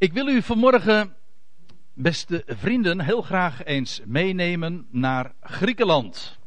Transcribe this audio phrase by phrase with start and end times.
[0.00, 1.14] Ik wil u vanmorgen,
[1.94, 6.38] beste vrienden, heel graag eens meenemen naar Griekenland.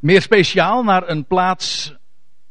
[0.00, 1.94] Meer speciaal naar een plaats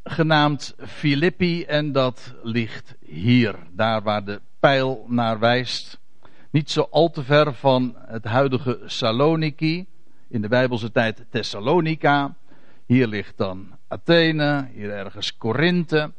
[0.03, 5.99] genaamd Filippi en dat ligt hier, daar waar de pijl naar wijst.
[6.51, 9.85] Niet zo al te ver van het huidige Saloniki,
[10.27, 12.35] in de Bijbelse tijd Thessalonica.
[12.85, 16.11] Hier ligt dan Athene, hier ergens Korinthe.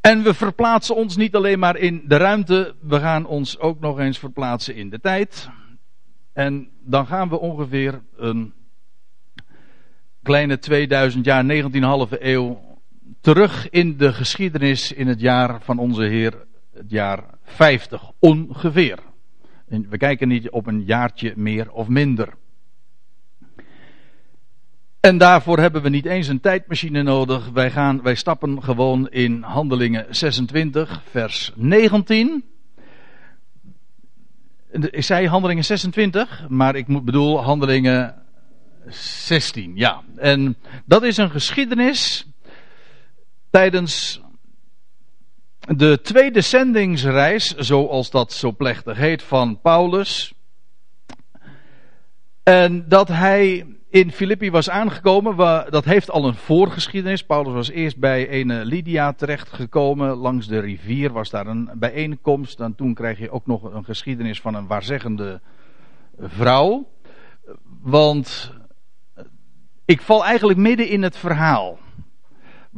[0.00, 3.98] En we verplaatsen ons niet alleen maar in de ruimte, we gaan ons ook nog
[3.98, 5.48] eens verplaatsen in de tijd.
[6.32, 8.52] En dan gaan we ongeveer een
[10.22, 12.60] kleine 2000 jaar, 19,5 eeuw
[13.20, 18.98] terug in de geschiedenis in het jaar van onze Heer, het jaar 50 ongeveer.
[19.66, 22.28] We kijken niet op een jaartje meer of minder.
[25.00, 27.48] En daarvoor hebben we niet eens een tijdmachine nodig.
[27.48, 32.44] Wij, gaan, wij stappen gewoon in Handelingen 26, vers 19.
[34.70, 38.22] Ik zei Handelingen 26, maar ik bedoel Handelingen
[38.88, 39.72] 16.
[39.76, 42.26] Ja, en dat is een geschiedenis
[43.50, 44.20] tijdens
[45.60, 50.32] de tweede zendingsreis, zoals dat zo plechtig heet, van Paulus.
[52.42, 55.36] En dat hij in Filippi was aangekomen,
[55.70, 57.24] dat heeft al een voorgeschiedenis.
[57.24, 62.60] Paulus was eerst bij een Lydia terechtgekomen, langs de rivier was daar een bijeenkomst.
[62.60, 65.40] En toen krijg je ook nog een geschiedenis van een waarzeggende
[66.18, 66.88] vrouw.
[67.82, 68.52] Want
[69.84, 71.78] ik val eigenlijk midden in het verhaal.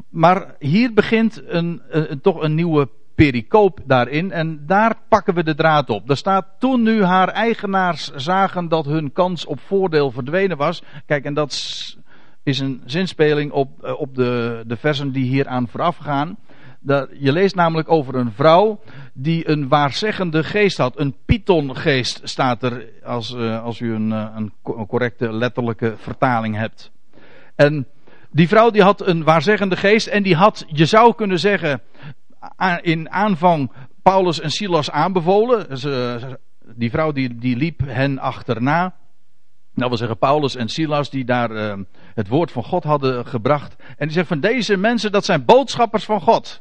[0.08, 1.82] Maar hier begint een,
[2.22, 4.32] toch een nieuwe pericoop daarin.
[4.32, 6.06] En daar pakken we de draad op.
[6.06, 10.82] Daar staat toen nu haar eigenaars zagen dat hun kans op voordeel verdwenen was.
[11.06, 11.52] Kijk, en dat
[12.42, 16.36] is een zinspeling op, eh, op de, de versen die hier aan vooraf gaan.
[17.18, 18.80] Je leest namelijk over een vrouw
[19.12, 20.98] die een waarzeggende geest had.
[20.98, 24.52] Een pythongeest staat er als, eh, als u een, eh, een
[24.86, 26.90] correcte letterlijke vertaling hebt.
[27.54, 27.86] En
[28.30, 31.80] die vrouw die had een waarzeggende geest en die had, je zou kunnen zeggen,
[32.80, 33.72] in aanvang
[34.02, 35.66] Paulus en Silas aanbevolen.
[36.74, 38.94] Die vrouw die, die liep hen achterna.
[39.74, 41.74] Dat wil zeggen Paulus en Silas die daar uh,
[42.14, 43.76] het woord van God hadden gebracht.
[43.96, 46.60] En die zegt van deze mensen dat zijn boodschappers van God.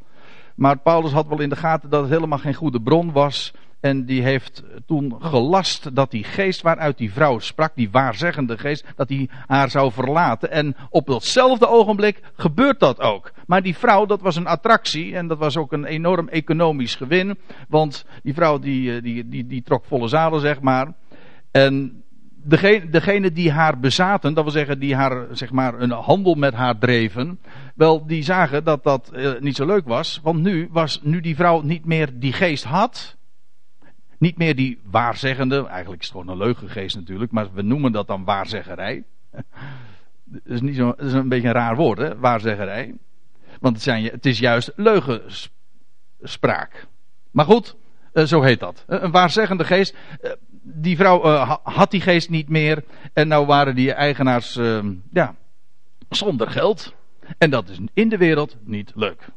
[0.55, 3.53] Maar Paulus had wel in de gaten dat het helemaal geen goede bron was.
[3.81, 8.85] En die heeft toen gelast dat die geest waaruit die vrouw sprak, die waarzeggende geest,
[8.95, 10.51] dat hij haar zou verlaten.
[10.51, 13.31] En op datzelfde ogenblik gebeurt dat ook.
[13.45, 17.37] Maar die vrouw, dat was een attractie en dat was ook een enorm economisch gewin.
[17.67, 20.93] Want die vrouw die, eh, die, die, die trok volle zalen, zeg maar.
[21.51, 22.03] En
[22.43, 26.53] degene, degene die haar bezaten, dat wil zeggen die haar, zeg maar, een handel met
[26.53, 27.39] haar dreven,
[27.75, 30.19] wel, die zagen dat dat eh, niet zo leuk was.
[30.23, 33.19] Want nu was, nu die vrouw niet meer die geest had,
[34.21, 38.07] niet meer die waarzeggende, eigenlijk is het gewoon een leugengeest natuurlijk, maar we noemen dat
[38.07, 39.03] dan waarzeggerij.
[40.23, 42.93] Dat is, niet zo, dat is een beetje een raar woord, hè, waarzeggerij.
[43.59, 46.87] Want het, zijn, het is juist leugenspraak.
[47.31, 47.75] Maar goed,
[48.13, 48.83] eh, zo heet dat.
[48.87, 49.95] Een waarzeggende geest.
[50.21, 50.31] Eh,
[50.61, 52.83] die vrouw eh, had die geest niet meer.
[53.13, 54.59] En nou waren die eigenaars
[55.11, 55.35] ja,
[56.09, 56.93] zonder geld.
[57.37, 59.27] En dat is in de wereld niet leuk.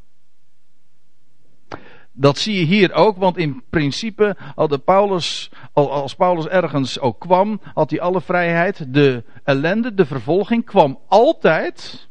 [2.17, 4.37] Dat zie je hier ook, want in principe
[4.69, 8.95] de Paulus, als Paulus ergens ook kwam, had hij alle vrijheid.
[8.95, 12.09] De ellende, de vervolging kwam altijd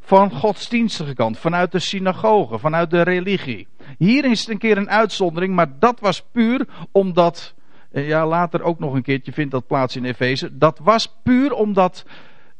[0.00, 3.68] van godsdienstige kant, vanuit de synagoge, vanuit de religie.
[3.98, 7.54] Hier is het een keer een uitzondering, maar dat was puur omdat,
[7.90, 12.04] ja later ook nog een keertje vindt dat plaats in Efeze, dat was puur omdat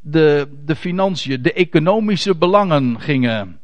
[0.01, 3.59] de, de financiën, de economische belangen gingen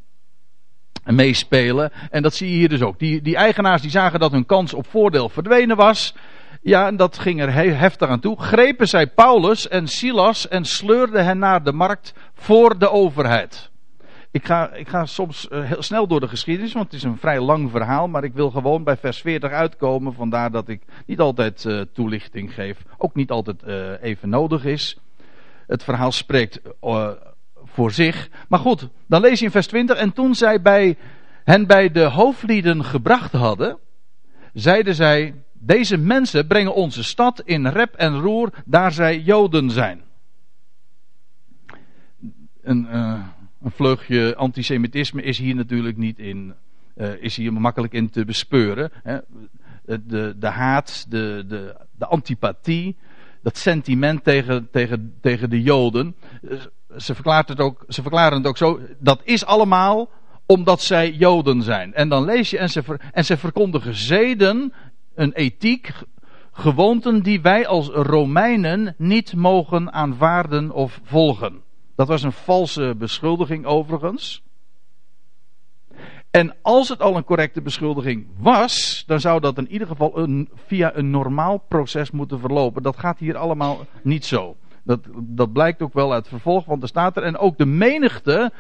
[1.05, 1.93] meespelen.
[2.11, 2.99] En dat zie je hier dus ook.
[2.99, 6.15] Die, die eigenaars die zagen dat hun kans op voordeel verdwenen was.
[6.63, 8.43] Ja, en dat ging er heftig aan toe.
[8.43, 13.71] Grepen zij Paulus en Silas en sleurden hen naar de markt voor de overheid.
[14.33, 17.17] Ik ga, ik ga soms eh, heel snel door de geschiedenis, want het is een
[17.17, 18.09] vrij lang verhaal.
[18.09, 20.15] Maar ik wil gewoon bij vers 40 uitkomen.
[20.15, 22.83] Vandaar dat ik niet altijd uh, toelichting geef.
[22.99, 24.99] Ook niet altijd uh, even nodig is.
[25.67, 26.61] Het verhaal spreekt
[27.81, 28.29] voor zich.
[28.49, 29.97] Maar goed, dan lees je in vers 20.
[29.97, 30.97] En toen zij bij
[31.45, 33.79] hen bij de hoofdlieden gebracht hadden,
[34.53, 40.01] zeiden zij: Deze mensen brengen onze stad in rep en roer, daar zij Joden zijn.
[42.63, 43.25] Een, uh,
[43.63, 46.55] een vleugje antisemitisme is hier natuurlijk niet in,
[46.97, 48.91] uh, is hier makkelijk in te bespeuren.
[49.03, 49.19] Hè.
[49.85, 52.97] De, de haat, de, de, de antipathie,
[53.43, 56.15] dat sentiment tegen, tegen, tegen de Joden
[56.97, 58.81] ze, het ook, ze verklaren het ook zo.
[58.99, 60.11] Dat is allemaal
[60.47, 61.95] omdat zij Joden zijn.
[61.95, 64.73] En dan lees je, en ze, ver, en ze verkondigen zeden,
[65.15, 65.93] een ethiek,
[66.53, 71.61] gewoonten die wij als Romeinen niet mogen aanvaarden of volgen.
[71.97, 74.43] Dat was een valse beschuldiging overigens.
[76.31, 80.29] En als het al een correcte beschuldiging was, dan zou dat in ieder geval
[80.67, 82.83] via een normaal proces moeten verlopen.
[82.83, 84.57] Dat gaat hier allemaal niet zo.
[84.85, 87.23] Dat, dat blijkt ook wel uit vervolg, want er staat er.
[87.23, 88.53] En ook de menigte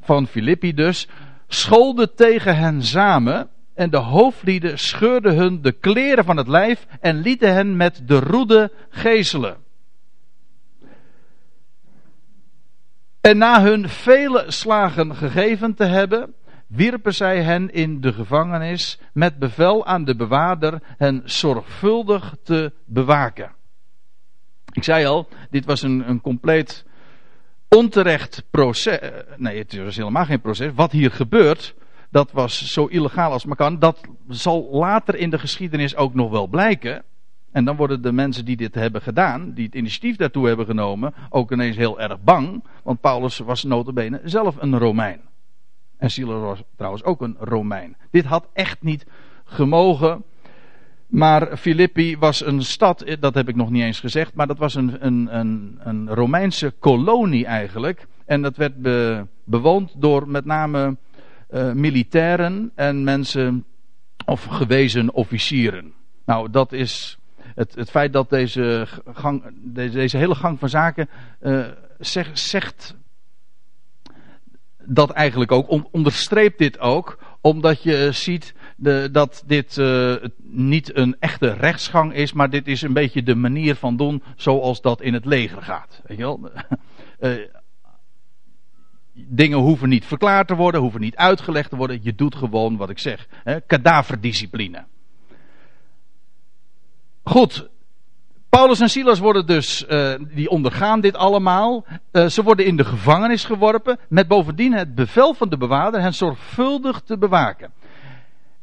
[0.00, 1.08] van Filippi dus
[1.48, 3.48] scholde tegen hen samen.
[3.74, 8.20] En de hoofdlieden scheurden hun de kleren van het lijf en lieten hen met de
[8.20, 9.56] roede gezelen.
[13.20, 16.34] En na hun vele slagen gegeven te hebben,
[16.66, 23.55] wierpen zij hen in de gevangenis met bevel aan de bewaarder hen zorgvuldig te bewaken.
[24.76, 26.84] Ik zei al, dit was een, een compleet
[27.68, 28.98] onterecht proces.
[29.36, 30.72] Nee, het was helemaal geen proces.
[30.74, 31.74] Wat hier gebeurt,
[32.10, 33.78] dat was zo illegaal als maar kan.
[33.78, 37.02] Dat zal later in de geschiedenis ook nog wel blijken.
[37.52, 41.14] En dan worden de mensen die dit hebben gedaan, die het initiatief daartoe hebben genomen,
[41.30, 42.64] ook ineens heel erg bang.
[42.82, 45.20] Want Paulus was notabene zelf een Romein.
[45.98, 47.96] En Silas was trouwens ook een Romein.
[48.10, 49.06] Dit had echt niet
[49.44, 50.24] gemogen.
[51.06, 54.74] Maar Filippi was een stad, dat heb ik nog niet eens gezegd, maar dat was
[54.74, 58.06] een, een, een, een Romeinse kolonie eigenlijk.
[58.24, 58.74] En dat werd
[59.44, 60.96] bewoond door met name
[61.50, 63.64] uh, militairen en mensen,
[64.24, 65.92] of gewezen officieren.
[66.24, 67.18] Nou, dat is
[67.54, 71.08] het, het feit dat deze, gang, deze, deze hele gang van zaken
[71.98, 72.94] zeg, zegt
[74.84, 81.16] dat eigenlijk ook, onderstreept dit ook, omdat je ziet de, dat dit uh, niet een
[81.18, 85.14] echte rechtsgang is, maar dit is een beetje de manier van doen zoals dat in
[85.14, 86.02] het leger gaat.
[86.04, 86.50] Weet je wel?
[87.20, 87.32] Uh,
[89.12, 92.00] dingen hoeven niet verklaard te worden, hoeven niet uitgelegd te worden.
[92.02, 93.26] Je doet gewoon wat ik zeg.
[93.30, 93.60] Hè?
[93.60, 94.84] Kadaverdiscipline.
[97.22, 97.68] Goed,
[98.48, 101.84] Paulus en Silas worden dus, uh, die ondergaan dit allemaal.
[102.12, 103.98] Ze worden in de gevangenis geworpen.
[104.08, 107.72] Met bovendien het bevel van de bewaarder hen zorgvuldig te bewaken.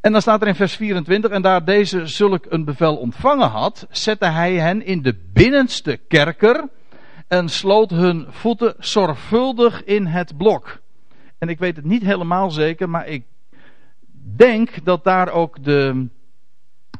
[0.03, 3.87] En dan staat er in vers 24, en daar deze zulk een bevel ontvangen had,
[3.89, 6.69] zette hij hen in de binnenste kerker
[7.27, 10.81] en sloot hun voeten zorgvuldig in het blok.
[11.37, 13.23] En ik weet het niet helemaal zeker, maar ik
[14.35, 16.07] denk dat daar ook de,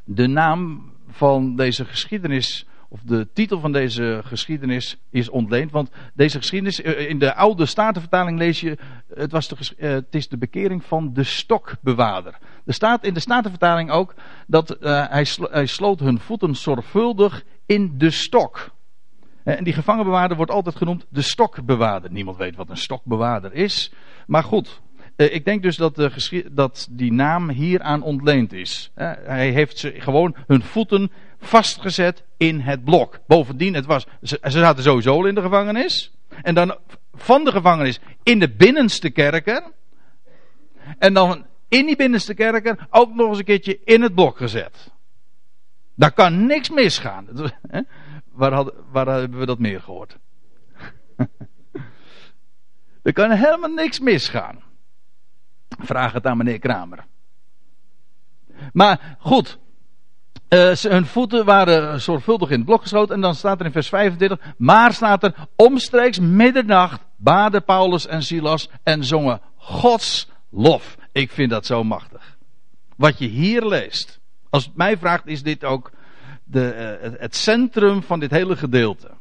[0.03, 5.71] de naam van deze geschiedenis of de titel van deze geschiedenis is ontleend.
[5.71, 8.77] Want deze geschiedenis, eh, in de oude Statenvertaling lees je,
[9.13, 12.37] het, was de, eh, het is de bekering van de stokbewaarder.
[12.65, 14.13] Er staat in de Statenvertaling ook
[14.47, 18.69] dat uh, hij, hij sloot hun voeten zorgvuldig in de stok.
[19.43, 22.11] En die gevangenbewaarder wordt altijd genoemd de stokbewaarder.
[22.11, 23.91] Niemand weet wat een stokbewaarder is.
[24.27, 24.81] Maar goed,
[25.15, 26.09] ik denk dus dat,
[26.51, 28.91] dat die naam hieraan ontleend is.
[28.93, 33.19] Hij heeft ze gewoon hun voeten vastgezet in het blok.
[33.27, 36.11] Bovendien, het was, ze, zaten sowieso in de gevangenis.
[36.41, 36.77] En dan
[37.13, 39.63] van de gevangenis in de binnenste kerker.
[40.97, 44.91] En dan in die binnenste kerker ook nog eens een keertje in het blok gezet.
[45.95, 47.27] Daar kan niks misgaan.
[48.31, 50.17] Waar, waar hebben we dat meer gehoord?
[53.03, 54.63] er kan helemaal niks misgaan.
[55.79, 57.05] Vraag het aan meneer Kramer.
[58.73, 59.59] Maar goed,
[60.49, 63.15] uh, hun voeten waren zorgvuldig in het blok geschoten.
[63.15, 64.53] En dan staat er in vers 25.
[64.57, 70.97] Maar staat er omstreeks middernacht baden Paulus en Silas en zongen Gods lof.
[71.11, 72.37] Ik vind dat zo machtig.
[72.95, 74.19] Wat je hier leest.
[74.49, 75.91] Als het mij vraagt is dit ook
[76.43, 79.11] de, uh, het centrum van dit hele gedeelte.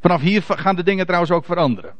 [0.00, 1.94] Vanaf hier gaan de dingen trouwens ook veranderen.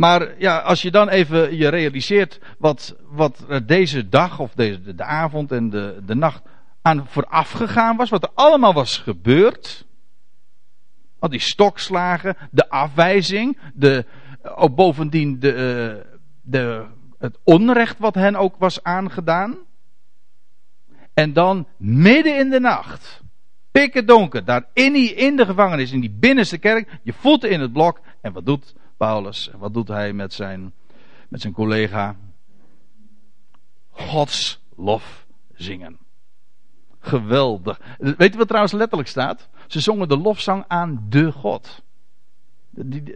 [0.00, 5.04] Maar ja, als je dan even je realiseert wat, wat deze dag of deze, de
[5.04, 6.42] avond en de, de nacht
[6.82, 9.86] aan vooraf gegaan was, wat er allemaal was gebeurd.
[11.18, 14.04] Al die stokslagen, de afwijzing, de,
[14.54, 16.86] ook bovendien de, eh, de,
[17.18, 19.56] het onrecht wat hen ook was aangedaan.
[21.14, 23.22] En dan midden in de nacht,
[23.70, 27.60] pikken donker, daar in, die, in de gevangenis, in die binnenste kerk, je voeten in
[27.60, 28.00] het blok.
[28.20, 29.50] En wat doet Paulus.
[29.58, 30.72] Wat doet hij met zijn,
[31.28, 32.16] met zijn collega?
[33.90, 35.98] Gods lof zingen.
[36.98, 37.80] Geweldig.
[37.98, 39.48] Weet je wat trouwens letterlijk staat?
[39.66, 41.82] Ze zongen de lofzang aan de God.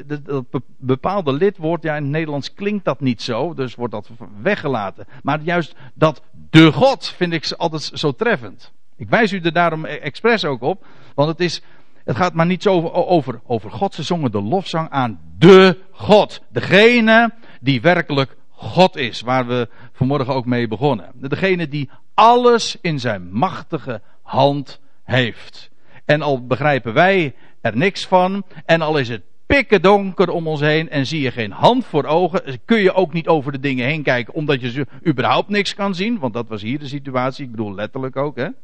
[0.06, 4.10] Dat bepaalde lidwoord, ja in het Nederlands klinkt dat niet zo, dus wordt dat
[4.42, 5.06] weggelaten.
[5.22, 8.72] Maar juist dat de God vind ik altijd zo treffend.
[8.96, 11.62] Ik wijs u er daarom e- expres ook op, want het is
[12.04, 13.94] het gaat maar niet zo over, over, over God.
[13.94, 16.42] Ze zongen de lofzang aan de God.
[16.48, 21.10] Degene die werkelijk God is, waar we vanmorgen ook mee begonnen.
[21.14, 25.70] Degene die alles in zijn machtige hand heeft.
[26.04, 30.60] En al begrijpen wij er niks van, en al is het pikken donker om ons
[30.60, 33.86] heen en zie je geen hand voor ogen, kun je ook niet over de dingen
[33.86, 37.50] heen kijken omdat je überhaupt niks kan zien, want dat was hier de situatie, ik
[37.50, 38.44] bedoel letterlijk ook, hè.
[38.44, 38.54] Het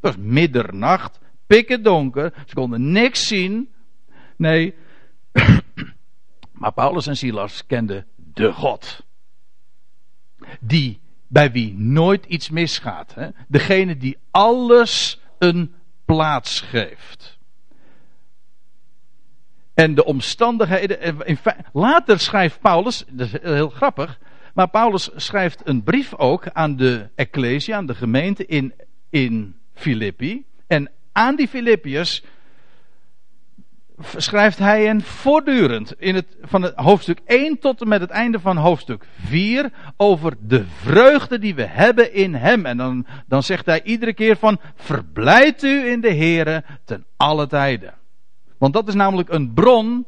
[0.00, 3.72] was middernacht, pikken donker, ze konden niks zien.
[4.36, 4.74] Nee,
[6.60, 9.04] maar Paulus en Silas kenden de God.
[10.60, 13.14] Die, bij wie nooit iets misgaat.
[13.14, 13.28] Hè?
[13.48, 15.74] Degene die alles een
[16.04, 17.38] plaats geeft.
[19.74, 21.26] En de omstandigheden.
[21.26, 21.38] In
[21.72, 24.18] later schrijft Paulus, dat is heel grappig.
[24.54, 28.74] Maar Paulus schrijft een brief ook aan de Ecclesia, aan de gemeente in,
[29.10, 30.44] in Filippi.
[30.66, 32.22] En aan die Filippiërs
[34.16, 38.40] schrijft hij hen voortdurend in het, van het hoofdstuk 1 tot en met het einde
[38.40, 42.66] van hoofdstuk 4 over de vreugde die we hebben in hem.
[42.66, 47.46] En dan, dan zegt hij iedere keer van verblijd u in de Here ten alle
[47.46, 47.94] tijden.
[48.58, 50.06] Want dat is namelijk een bron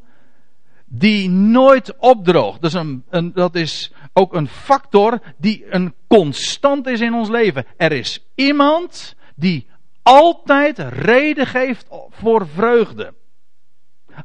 [0.85, 2.61] die nooit opdroogt.
[2.61, 7.65] Dus een, een, dat is ook een factor die een constant is in ons leven.
[7.77, 9.68] Er is iemand die
[10.09, 13.13] altijd reden geeft voor vreugde.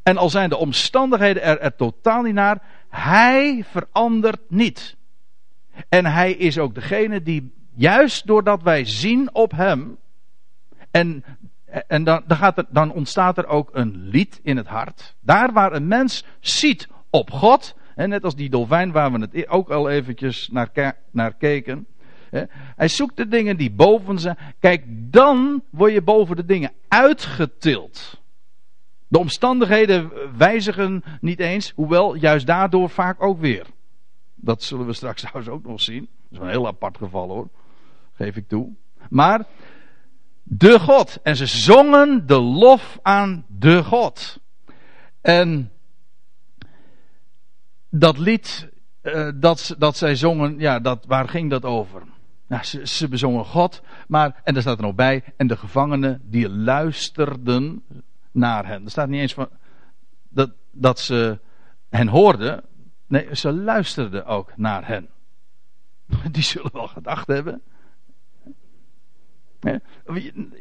[0.03, 4.97] En al zijn de omstandigheden er, er totaal niet naar, hij verandert niet.
[5.89, 9.99] En hij is ook degene die, juist doordat wij zien op hem,
[10.91, 11.25] en,
[11.87, 15.15] en dan, dan, gaat er, dan ontstaat er ook een lied in het hart.
[15.21, 19.49] Daar waar een mens ziet op God, en net als die dolfijn waar we het
[19.49, 21.87] ook al eventjes naar, naar keken.
[22.77, 24.39] Hij zoekt de dingen die boven zijn.
[24.61, 28.21] Kijk, dan word je boven de dingen uitgetild.
[29.09, 33.67] De omstandigheden wijzigen niet eens, hoewel juist daardoor vaak ook weer.
[34.35, 36.09] Dat zullen we straks trouwens ook nog zien.
[36.29, 37.49] Dat is een heel apart geval hoor,
[38.13, 38.73] geef ik toe.
[39.09, 39.47] Maar
[40.43, 41.19] de God.
[41.23, 44.41] En ze zongen de lof aan de God.
[45.21, 45.71] En
[47.89, 48.69] dat lied
[49.03, 52.03] uh, dat, dat zij zongen, ja, dat, waar ging dat over?
[52.55, 56.49] Nou, ze, bezongen God, maar, en daar staat er nog bij, en de gevangenen die
[56.49, 57.85] luisterden,
[58.33, 58.85] naar hen.
[58.85, 59.49] Er staat niet eens van
[60.29, 61.39] dat, dat ze
[61.89, 62.65] hen hoorden.
[63.07, 65.09] Nee, ze luisterden ook naar hen.
[66.33, 67.63] Die zullen wel gedacht hebben.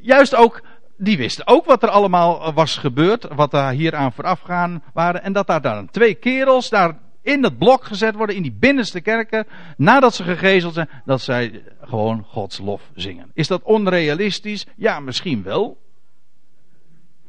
[0.02, 0.64] Juist ook,
[0.98, 3.28] die wisten ook wat er allemaal was gebeurd.
[3.28, 5.24] Wat daar hier aan voorafgaan waren.
[5.24, 8.36] En dat daar dan twee kerels daar in het blok gezet worden.
[8.36, 9.48] In die binnenste kerken.
[9.78, 10.90] Nadat ze gegezeld zijn.
[11.06, 13.32] Dat zij gewoon Gods lof zingen.
[13.34, 14.66] Is dat onrealistisch?
[14.76, 15.82] Ja, misschien wel.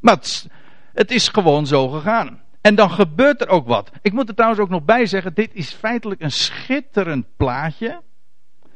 [0.00, 0.18] Maar
[0.92, 2.42] het, is gewoon zo gegaan.
[2.60, 3.90] En dan gebeurt er ook wat.
[4.02, 8.02] Ik moet er trouwens ook nog bij zeggen: dit is feitelijk een schitterend plaatje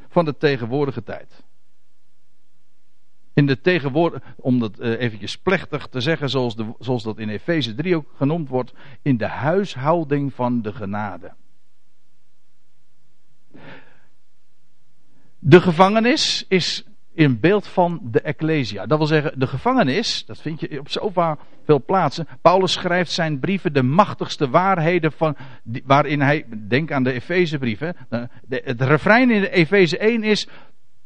[0.09, 1.45] van de tegenwoordige tijd.
[3.39, 7.29] In de tegenwoordige, om dat uh, eventjes plechtig te zeggen, zoals, de, zoals dat in
[7.29, 11.33] Efeze 3 ook genoemd wordt, in de huishouding van de genade.
[15.39, 18.87] De gevangenis is in beeld van de Ecclesia.
[18.87, 22.29] Dat wil zeggen, de gevangenis, dat vind je op zoveel plaatsen.
[22.41, 25.37] Paulus schrijft zijn brieven de machtigste waarheden van,
[25.85, 27.97] waarin hij, denk aan de Efezebrieven.
[28.49, 30.49] Het refrein in de Efeze 1 is,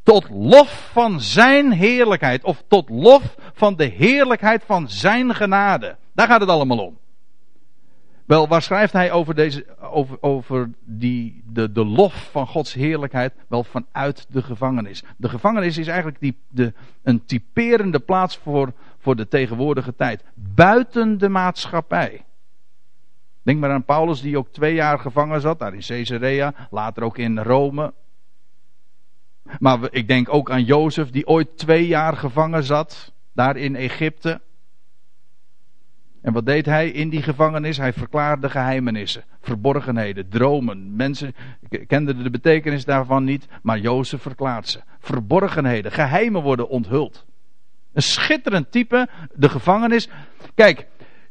[0.02, 2.44] tot lof van zijn heerlijkheid.
[2.44, 5.96] Of tot lof van de heerlijkheid van zijn genade.
[6.12, 6.98] Daar gaat het allemaal om.
[8.24, 13.34] Wel, waar schrijft hij over, deze, over, over die, de, de lof van Gods heerlijkheid?
[13.48, 15.02] Wel vanuit de gevangenis.
[15.16, 20.24] De gevangenis is eigenlijk die, de, een typerende plaats voor, voor de tegenwoordige tijd.
[20.34, 22.24] Buiten de maatschappij.
[23.42, 27.18] Denk maar aan Paulus die ook twee jaar gevangen zat, daar in Caesarea, later ook
[27.18, 27.92] in Rome.
[29.58, 34.40] Maar ik denk ook aan Jozef die ooit twee jaar gevangen zat, daar in Egypte.
[36.22, 37.76] En wat deed hij in die gevangenis?
[37.76, 40.96] Hij verklaarde geheimenissen, verborgenheden, dromen.
[40.96, 41.34] Mensen
[41.86, 44.80] kenden de betekenis daarvan niet, maar Jozef verklaart ze.
[44.98, 47.26] Verborgenheden, geheimen worden onthuld.
[47.92, 50.08] Een schitterend type, de gevangenis.
[50.54, 50.86] Kijk,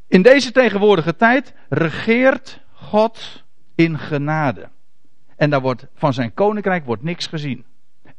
[0.08, 3.44] in deze tegenwoordige tijd regeert God
[3.75, 4.70] in genade.
[5.36, 7.66] En daar wordt, van zijn koninkrijk wordt niks gezien.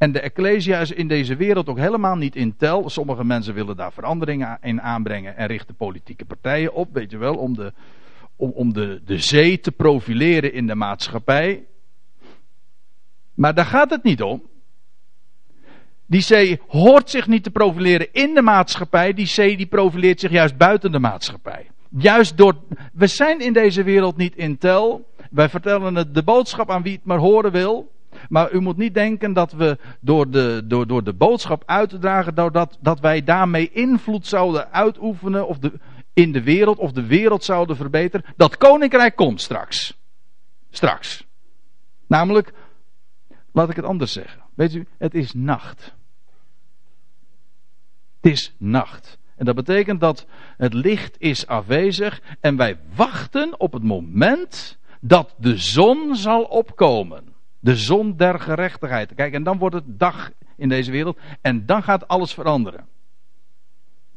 [0.03, 2.91] En de Ecclesia is in deze wereld ook helemaal niet in tel.
[2.91, 7.35] Sommige mensen willen daar veranderingen in aanbrengen en richten politieke partijen op, weet je wel,
[7.35, 7.73] om de,
[8.37, 11.65] om, om de, de zee te profileren in de maatschappij.
[13.35, 14.43] Maar daar gaat het niet om.
[16.07, 19.13] Die zee hoort zich niet te profileren in de maatschappij.
[19.13, 21.71] Die zee die profileert zich juist buiten de maatschappij.
[21.89, 22.55] Juist door.
[22.93, 25.09] We zijn in deze wereld niet in tel.
[25.31, 27.91] Wij vertellen het de boodschap aan wie het maar horen wil.
[28.29, 31.99] Maar u moet niet denken dat we door de, door, door de boodschap uit te
[31.99, 35.73] dragen, dat, dat wij daarmee invloed zouden uitoefenen of de,
[36.13, 38.27] in de wereld of de wereld zouden verbeteren.
[38.37, 40.01] Dat koninkrijk komt straks.
[40.71, 41.27] Straks.
[42.07, 42.53] Namelijk,
[43.53, 44.43] laat ik het anders zeggen.
[44.55, 45.95] Weet u, het is nacht.
[48.21, 49.19] Het is nacht.
[49.37, 50.27] En dat betekent dat
[50.57, 57.32] het licht is afwezig en wij wachten op het moment dat de zon zal opkomen.
[57.63, 59.15] De zon der gerechtigheid.
[59.15, 62.87] Kijk, en dan wordt het dag in deze wereld en dan gaat alles veranderen.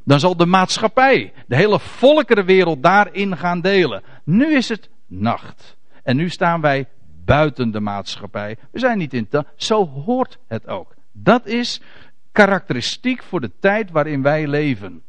[0.03, 4.03] Dan zal de maatschappij, de hele volkerenwereld daarin gaan delen.
[4.23, 5.77] Nu is het nacht.
[6.03, 6.87] En nu staan wij
[7.25, 8.57] buiten de maatschappij.
[8.71, 9.29] We zijn niet in.
[9.55, 10.95] Zo hoort het ook.
[11.11, 11.81] Dat is
[12.31, 15.03] karakteristiek voor de tijd waarin wij leven.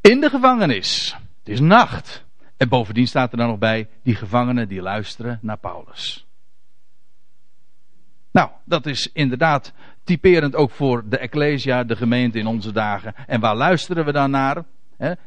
[0.00, 1.16] In de gevangenis.
[1.38, 2.23] Het is nacht.
[2.56, 6.26] En bovendien staat er dan nog bij die gevangenen die luisteren naar Paulus.
[8.30, 9.72] Nou, dat is inderdaad
[10.04, 13.14] typerend ook voor de Ecclesia, de gemeente in onze dagen.
[13.26, 14.64] En waar luisteren we dan naar?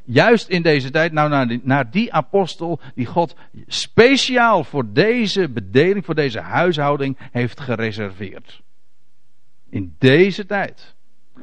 [0.03, 3.35] juist in deze tijd, nou naar die, naar die apostel die God
[3.67, 8.61] speciaal voor deze bedeling, voor deze huishouding heeft gereserveerd.
[9.69, 10.95] In deze tijd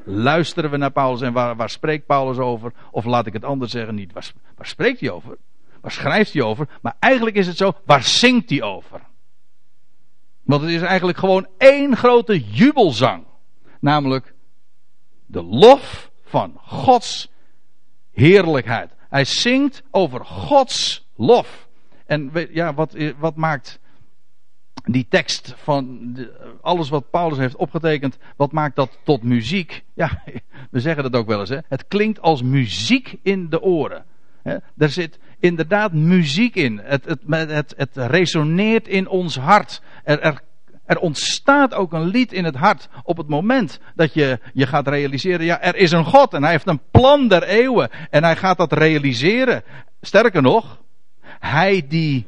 [0.04, 2.72] luisteren we naar Paulus en waar, waar spreekt Paulus over?
[2.90, 5.36] Of laat ik het anders zeggen, niet waar, waar spreekt hij over?
[5.84, 6.68] Waar schrijft hij over?
[6.82, 9.00] Maar eigenlijk is het zo, waar zingt hij over?
[10.42, 13.24] Want het is eigenlijk gewoon één grote jubelzang.
[13.80, 14.34] Namelijk
[15.26, 17.30] de lof van Gods
[18.12, 18.90] heerlijkheid.
[19.08, 21.68] Hij zingt over Gods lof.
[22.06, 23.80] En ja, wat, wat maakt
[24.84, 26.16] die tekst van
[26.60, 29.84] alles wat Paulus heeft opgetekend, wat maakt dat tot muziek?
[29.94, 30.22] Ja,
[30.70, 31.48] we zeggen dat ook wel eens.
[31.48, 31.58] Hè?
[31.68, 34.04] Het klinkt als muziek in de oren.
[34.76, 36.80] Er zit inderdaad muziek in.
[36.84, 37.20] Het, het,
[37.50, 39.82] het, het resoneert in ons hart.
[40.04, 40.42] Er, er
[40.84, 44.88] er ontstaat ook een lied in het hart op het moment dat je je gaat
[44.88, 48.36] realiseren, ja, er is een God en hij heeft een plan der eeuwen en hij
[48.36, 49.62] gaat dat realiseren.
[50.00, 50.80] Sterker nog,
[51.40, 52.26] hij die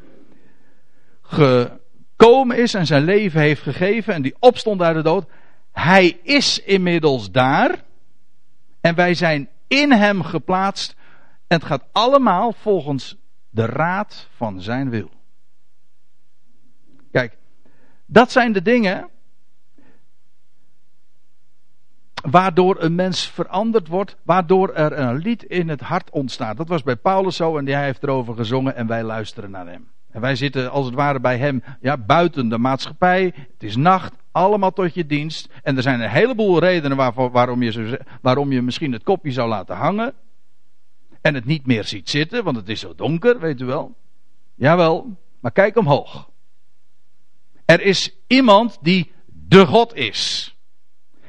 [1.23, 5.27] gekomen is en zijn leven heeft gegeven en die opstond uit de dood,
[5.73, 7.85] hij is inmiddels daar
[8.81, 10.96] en wij zijn in hem geplaatst
[11.47, 13.17] en het gaat allemaal volgens
[13.51, 15.11] de raad van zijn wil.
[17.11, 17.39] Kijk,
[18.07, 19.09] dat zijn de dingen
[22.31, 26.57] waardoor een mens veranderd wordt, waardoor er een lied in het hart ontstaat.
[26.57, 29.89] Dat was bij Paulus zo en hij heeft erover gezongen en wij luisteren naar hem.
[30.11, 33.25] En wij zitten als het ware bij hem ja, buiten de maatschappij.
[33.53, 35.49] Het is nacht, allemaal tot je dienst.
[35.63, 36.97] En er zijn een heleboel redenen
[37.33, 40.15] waarom, je waarom je misschien het kopje zou laten hangen.
[41.27, 43.97] En het niet meer ziet zitten, want het is zo donker, weet u wel.
[44.55, 46.31] Jawel, maar kijk omhoog.
[47.65, 50.55] Er is iemand die de God is.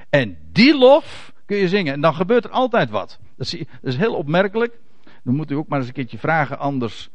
[0.09, 1.93] En die lof kun je zingen.
[1.93, 3.19] En dan gebeurt er altijd wat.
[3.35, 4.79] Dat is, heel opmerkelijk.
[5.23, 7.09] Dan moet u ook maar eens een keertje vragen anders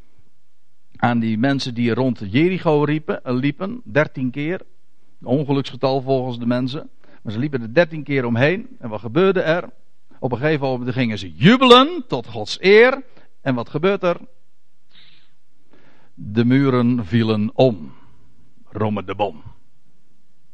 [0.97, 3.81] aan die mensen die rond Jericho riepen, eh, liepen.
[3.85, 4.61] Dertien keer.
[5.23, 6.91] Ongeluksgetal volgens de mensen.
[7.23, 8.77] Maar ze liepen er dertien keer omheen.
[8.79, 9.71] En wat gebeurde er?
[10.23, 13.03] Op een gegeven moment gingen ze jubelen tot Gods eer.
[13.41, 14.17] En wat gebeurt er?
[16.15, 17.95] De muren vielen om.
[18.71, 19.43] Rome de Bom.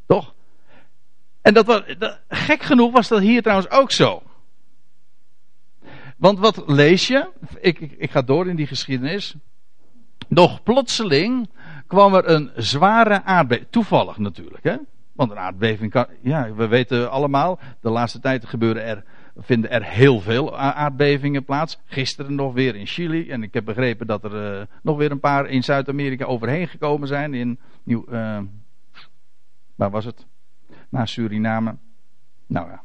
[0.07, 0.35] Toch?
[1.41, 1.83] En dat was,
[2.29, 4.23] gek genoeg was dat hier trouwens ook zo.
[6.17, 7.31] Want wat lees je?
[7.61, 9.35] Ik, ik, ik ga door in die geschiedenis.
[10.29, 11.51] Nog plotseling
[11.87, 13.67] kwam er een zware aardbeving.
[13.71, 14.77] Toevallig natuurlijk, hè?
[15.13, 16.07] Want een aardbeving kan.
[16.21, 17.59] Ja, we weten allemaal.
[17.81, 19.05] De laatste tijd gebeuren er,
[19.39, 21.79] vinden er heel veel aardbevingen plaats.
[21.85, 23.31] Gisteren nog weer in Chili.
[23.31, 27.09] En ik heb begrepen dat er uh, nog weer een paar in Zuid-Amerika overheen gekomen
[27.09, 27.35] zijn.
[27.35, 28.41] In Nieuw, uh,
[29.75, 30.27] waar was het?
[30.89, 31.77] Naar Suriname.
[32.47, 32.83] Nou ja.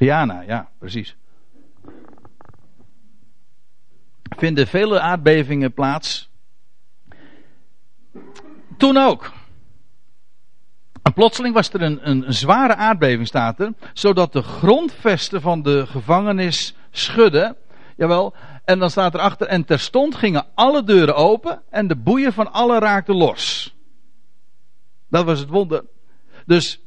[0.00, 1.16] Guyana, ja, precies.
[4.36, 6.30] Vinden vele aardbevingen plaats.
[8.76, 9.32] Toen ook.
[11.20, 16.74] Plotseling was er een, een, zware aardbeving, staat er, zodat de grondvesten van de gevangenis
[16.90, 17.56] schudden.
[17.96, 22.52] Jawel, en dan staat erachter, en terstond gingen alle deuren open en de boeien van
[22.52, 23.74] alle raakten los.
[25.08, 25.84] Dat was het wonder.
[26.46, 26.80] Dus,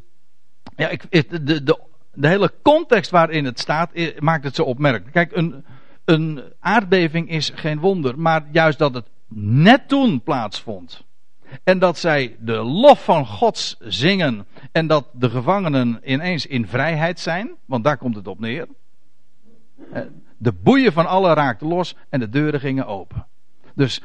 [0.75, 1.79] ja, ik, de, de,
[2.13, 5.11] de, hele context waarin het staat, maakt het zo opmerkelijk.
[5.11, 5.65] Kijk, een,
[6.05, 11.03] een aardbeving is geen wonder, maar juist dat het net toen plaatsvond.
[11.63, 14.45] En dat zij de lof van Gods zingen.
[14.71, 17.51] En dat de gevangenen ineens in vrijheid zijn.
[17.65, 18.67] Want daar komt het op neer.
[20.37, 23.25] De boeien van allen raakten los en de deuren gingen open.
[23.75, 24.01] Dus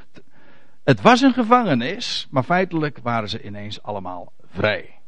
[0.85, 4.99] het was een gevangenis, maar feitelijk waren ze ineens allemaal vrij.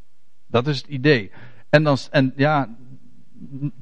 [0.46, 1.30] Dat is het idee.
[1.70, 2.68] En, dan, en ja,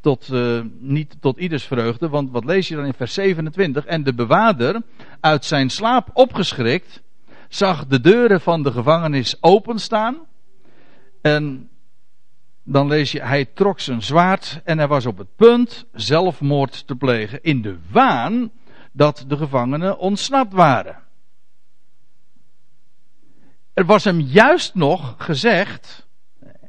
[0.01, 3.87] tot, uh, niet tot ieders vreugde, want wat lees je dan in vers 27?
[3.87, 4.83] En de bewaarder,
[5.21, 7.03] uit zijn slaap opgeschrikt,
[7.49, 10.17] zag de deuren van de gevangenis openstaan.
[11.23, 11.71] En
[12.63, 16.95] dan lees je, hij trok zijn zwaard en hij was op het punt zelfmoord te
[16.95, 18.51] plegen in de waan
[18.93, 21.03] dat de gevangenen ontsnapt waren.
[23.75, 26.07] Er was hem juist nog gezegd,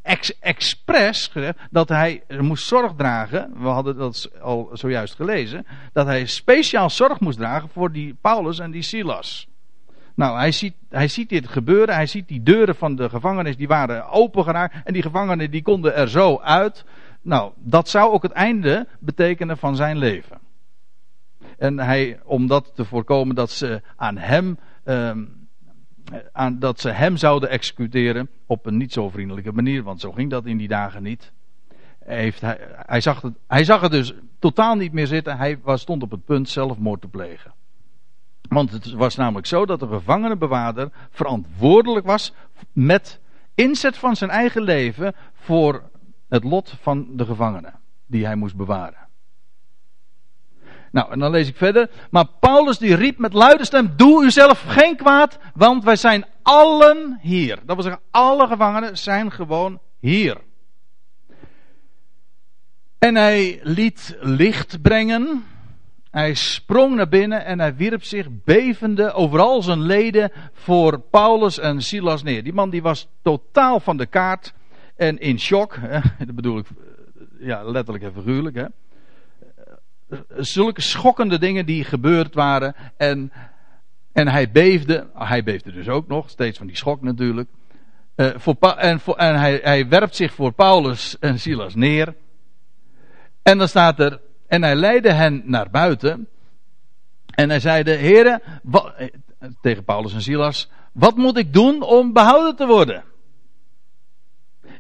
[0.02, 3.54] ex, expres gezegd, dat hij moest zorg dragen.
[3.62, 5.66] We hadden dat al zojuist gelezen.
[5.94, 9.49] Dat hij speciaal zorg moest dragen voor die Paulus en die Silas.
[10.20, 11.96] Nou, hij ziet, hij ziet dit gebeuren.
[11.96, 14.76] Hij ziet die deuren van de gevangenis, die waren open geraakt.
[14.84, 16.86] En die gevangenen, die konden er zo uit.
[17.22, 20.40] Nou, dat zou ook het einde betekenen van zijn leven.
[21.58, 25.26] En hij, om dat te voorkomen dat ze aan hem, ehm,
[26.32, 30.30] aan, dat ze hem zouden executeren op een niet zo vriendelijke manier, want zo ging
[30.30, 31.32] dat in die dagen niet.
[32.00, 35.38] Heeft hij, hij, zag het, hij zag het dus totaal niet meer zitten.
[35.38, 37.54] Hij was, stond op het punt zelfmoord te plegen.
[38.50, 42.34] Want het was namelijk zo dat de gevangenenbewaarder verantwoordelijk was
[42.72, 43.20] met
[43.56, 45.90] inzet van zijn eigen leven voor
[46.30, 49.08] het lot van de gevangenen die hij moest bewaren.
[50.92, 51.90] Nou, en dan lees ik verder.
[52.12, 57.18] Maar Paulus die riep met luide stem: Doe uzelf geen kwaad, want wij zijn allen
[57.22, 57.56] hier.
[57.66, 60.38] Dat wil zeggen, alle gevangenen zijn gewoon hier.
[63.00, 65.44] En hij liet licht brengen
[66.12, 71.82] hij sprong naar binnen en hij wierp zich bevende overal zijn leden voor Paulus en
[71.82, 72.44] Silas neer.
[72.44, 74.54] Die man die was totaal van de kaart
[74.96, 75.76] en in shock.
[75.80, 76.66] Hè, dat bedoel ik
[77.40, 78.56] ja, letterlijk en figuurlijk.
[78.56, 78.66] Hè.
[80.38, 82.76] Zulke schokkende dingen die gebeurd waren.
[82.98, 83.32] En,
[84.12, 85.08] en hij beefde.
[85.14, 87.50] Hij beefde dus ook nog, steeds van die schok natuurlijk.
[88.16, 92.16] Uh, voor, en en hij, hij werpt zich voor Paulus en Silas neer.
[93.44, 94.20] En dan staat er
[94.50, 96.28] en hij leidde hen naar buiten.
[97.26, 99.08] En hij zeide: Heren, eh,
[99.62, 103.04] tegen Paulus en Silas: Wat moet ik doen om behouden te worden?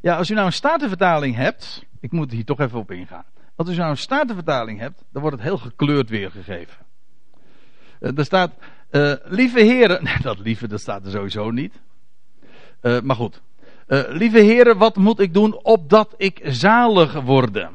[0.01, 1.85] Ja, als u nou een statenvertaling hebt.
[1.99, 3.25] Ik moet hier toch even op ingaan.
[3.55, 6.85] Als u nou een statenvertaling hebt, dan wordt het heel gekleurd weergegeven.
[7.99, 8.51] Uh, er staat:
[8.91, 10.03] uh, Lieve heren.
[10.03, 11.73] Nee, dat lieve, dat staat er sowieso niet.
[12.81, 13.41] Uh, maar goed.
[14.09, 17.69] lieve heren, wat moet ik doen opdat ik zalig worde?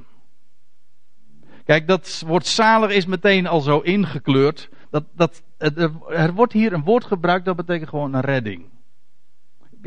[1.64, 4.68] Kijk, dat woord zalig is meteen al zo ingekleurd.
[4.90, 8.64] Dat, dat, er wordt hier een woord gebruikt dat betekent gewoon een redding.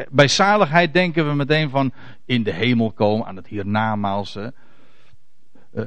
[0.10, 1.92] Bij zaligheid denken we meteen van
[2.26, 4.36] in de hemel komen, aan het hiernamaals.
[4.36, 4.48] Uh,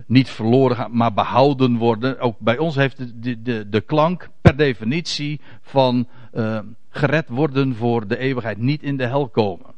[0.07, 2.20] niet verloren gaan, maar behouden worden.
[2.20, 8.07] Ook bij ons heeft de, de, de, klank per definitie van uh, gered worden voor
[8.07, 9.74] de eeuwigheid, niet in de hel komen.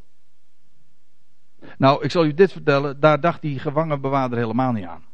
[1.78, 5.10] Nou, ik zal u dit vertellen, daar dacht die gevangenbewaarder helemaal niet aan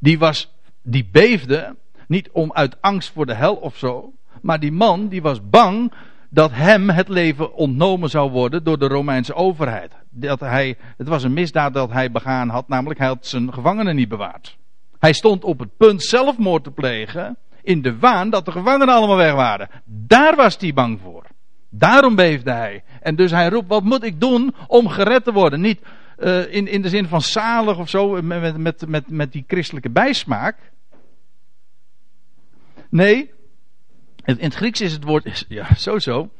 [0.00, 1.76] die was, die beefde,
[2.08, 5.92] niet om uit angst voor de hel of zo, maar die man die was bang
[6.30, 9.92] dat hem het leven ontnomen zou worden door de Romeinse overheid.
[10.10, 13.96] Dat hij, het was een misdaad dat hij begaan had, namelijk hij had zijn gevangenen
[13.96, 14.56] niet bewaard.
[14.98, 19.16] Hij stond op het punt zelfmoord te plegen in de waan dat de gevangenen allemaal
[19.16, 19.68] weg waren.
[19.84, 21.24] Daar was hij bang voor.
[21.70, 22.82] Daarom beefde hij.
[23.00, 25.60] En dus hij roept, wat moet ik doen om gered te worden?
[25.60, 25.80] Niet
[26.18, 29.90] uh, in, in de zin van zalig of zo, met, met, met, met die christelijke
[29.90, 30.56] bijsmaak.
[32.88, 33.30] Nee,
[34.24, 36.30] in het Grieks is het woord, ja, sowieso.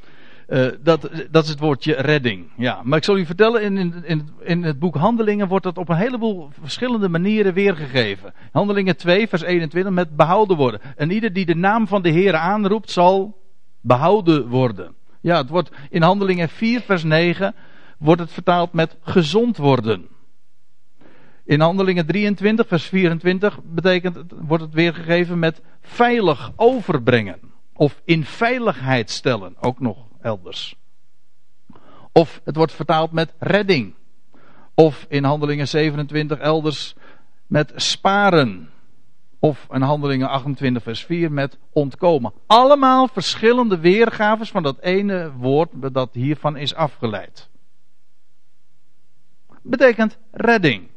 [0.49, 2.51] Uh, dat, dat is het woordje redding.
[2.57, 5.89] Ja, maar ik zal u vertellen, in, in, in het boek Handelingen wordt dat op
[5.89, 8.35] een heleboel verschillende manieren weergegeven.
[8.53, 10.81] Handelingen 2, vers 21, met behouden worden.
[10.97, 13.43] En ieder die de naam van de Heer aanroept, zal
[13.81, 14.95] behouden worden.
[15.21, 17.55] Ja, het wordt in Handelingen 4, vers 9
[17.97, 20.09] wordt het vertaald met gezond worden.
[21.45, 27.41] In Handelingen 23, vers 24 betekent wordt het weergegeven met veilig overbrengen.
[27.73, 30.77] Of in veiligheid stellen, ook nog elders.
[32.13, 33.95] Of het wordt vertaald met redding.
[34.75, 36.95] Of in Handelingen 27 elders
[37.47, 38.71] met sparen.
[39.39, 42.33] Of in Handelingen 28 vers 4 met ontkomen.
[42.47, 47.49] Allemaal verschillende weergaves van dat ene woord dat hiervan is afgeleid
[49.67, 50.89] betekent redding.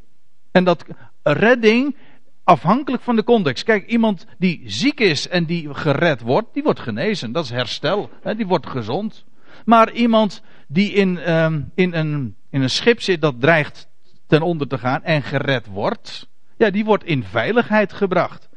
[0.52, 0.86] En dat
[1.24, 1.96] redding
[2.44, 3.64] afhankelijk van de context.
[3.64, 7.32] Kijk, iemand die ziek is en die gered wordt, die wordt genezen.
[7.32, 8.10] Dat is herstel.
[8.22, 9.26] Hè, die wordt gezond.
[9.66, 13.88] Maar iemand die in, um, in, een, in een schip zit dat dreigt
[14.28, 16.28] ten onder te gaan en gered wordt.
[16.58, 18.50] ja, die wordt in veiligheid gebracht.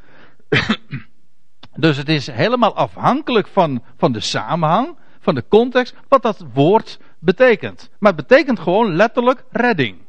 [1.77, 6.99] dus het is helemaal afhankelijk van, van de samenhang, van de context, wat dat woord
[7.19, 7.91] betekent.
[7.99, 10.02] Maar het betekent gewoon letterlijk redding.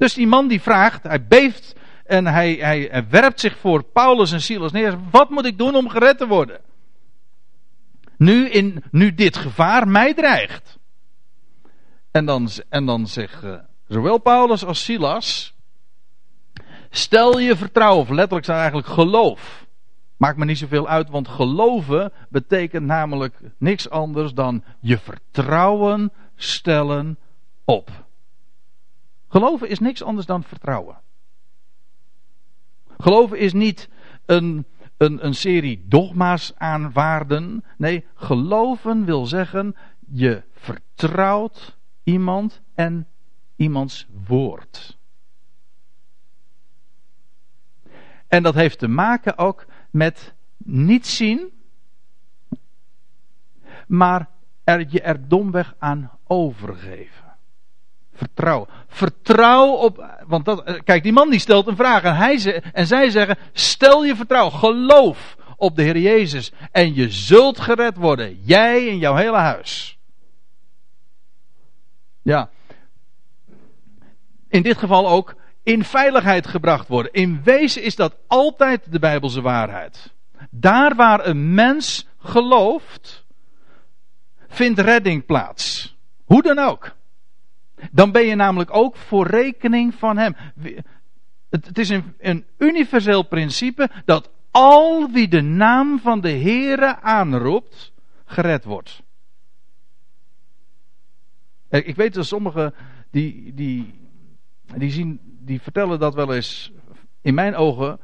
[0.00, 4.40] Dus die man die vraagt, hij beeft en hij, hij, werpt zich voor Paulus en
[4.40, 4.98] Silas neer.
[5.10, 6.60] Wat moet ik doen om gered te worden?
[8.16, 10.78] Nu, in, nu dit gevaar mij dreigt.
[12.10, 13.54] En dan, en dan zegt uh,
[13.88, 15.54] zowel Paulus als Silas.
[16.90, 19.66] Stel je vertrouwen, of letterlijk zijn eigenlijk geloof.
[20.16, 27.18] Maakt me niet zoveel uit, want geloven betekent namelijk niks anders dan je vertrouwen stellen
[27.64, 28.08] op.
[29.30, 31.00] Geloven is niks anders dan vertrouwen.
[32.98, 33.88] Geloven is niet
[34.26, 34.66] een,
[34.96, 37.64] een, een serie dogma's aanwaarden.
[37.76, 39.76] Nee, geloven wil zeggen
[40.08, 43.08] je vertrouwt iemand en
[43.56, 44.98] iemands woord.
[48.28, 51.52] En dat heeft te maken ook met niet zien,
[53.86, 54.28] maar
[54.64, 57.29] er, je er domweg aan overgeven.
[58.20, 58.66] Vertrouw.
[58.88, 60.04] Vertrouw op.
[60.26, 62.02] Want dat, eh, kijk, die man die stelt een vraag.
[62.02, 64.52] En, hij ze, en zij zeggen: Stel je vertrouwen.
[64.52, 66.52] Geloof op de Heer Jezus.
[66.72, 68.40] En je zult gered worden.
[68.42, 69.98] Jij en jouw hele huis.
[72.22, 72.50] Ja.
[74.48, 77.12] In dit geval ook in veiligheid gebracht worden.
[77.12, 80.12] In wezen is dat altijd de Bijbelse waarheid.
[80.50, 83.24] Daar waar een mens gelooft,
[84.48, 85.96] vindt redding plaats.
[86.24, 86.98] Hoe dan ook.
[87.92, 90.36] Dan ben je namelijk ook voor rekening van Hem.
[91.50, 97.92] Het, is een, een universeel principe dat al wie de naam van de Heere aanroept,
[98.24, 99.02] gered wordt.
[101.68, 102.74] Ik weet dat sommigen
[103.10, 103.94] die, die,
[104.76, 106.72] die, zien, die vertellen dat wel eens
[107.22, 108.00] in mijn ogen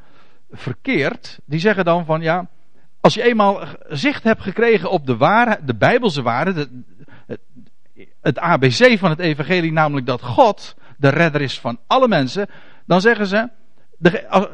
[0.51, 1.39] verkeerd.
[1.45, 2.49] Die zeggen dan van ja,
[3.01, 6.69] als je eenmaal zicht hebt gekregen op de waarheid, de Bijbelse waarheid,
[8.27, 12.49] het ABC van het evangelie, namelijk dat God de redder is van alle mensen,
[12.87, 13.49] dan zeggen ze,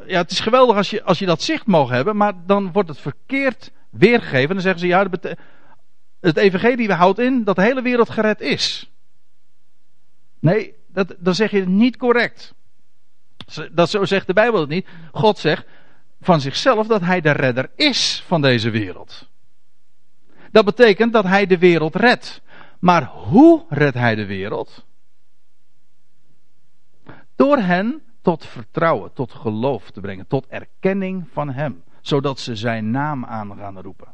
[0.07, 2.89] ja, het is geweldig als je, als je dat zicht mogen hebben, maar dan wordt
[2.89, 4.55] het verkeerd weergegeven.
[4.55, 5.09] Dan zeggen ze, ja,
[6.21, 8.91] het evangelie houdt in dat de hele wereld gered is.
[10.39, 12.55] Nee, dat, dan zeg je het niet correct.
[13.71, 14.89] Dat zo zegt de Bijbel het niet.
[15.13, 15.67] God zegt
[16.21, 19.29] van zichzelf dat hij de redder is van deze wereld.
[20.51, 22.42] Dat betekent dat hij de wereld redt.
[22.83, 24.87] Maar hoe redt hij de wereld?
[27.37, 32.91] Door hen tot vertrouwen, tot geloof te brengen, tot erkenning van hem, zodat ze zijn
[32.91, 34.09] naam aan gaan roepen.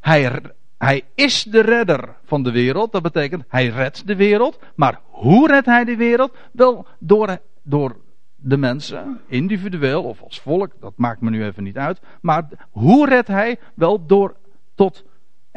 [0.00, 0.42] Hij,
[0.78, 5.48] hij is de redder van de wereld, dat betekent hij redt de wereld, maar hoe
[5.48, 6.36] redt hij de wereld?
[6.52, 7.96] Wel door, door
[8.36, 13.08] de mensen, individueel of als volk, dat maakt me nu even niet uit, maar hoe
[13.08, 13.58] redt hij?
[13.74, 14.36] Wel door
[14.74, 15.04] tot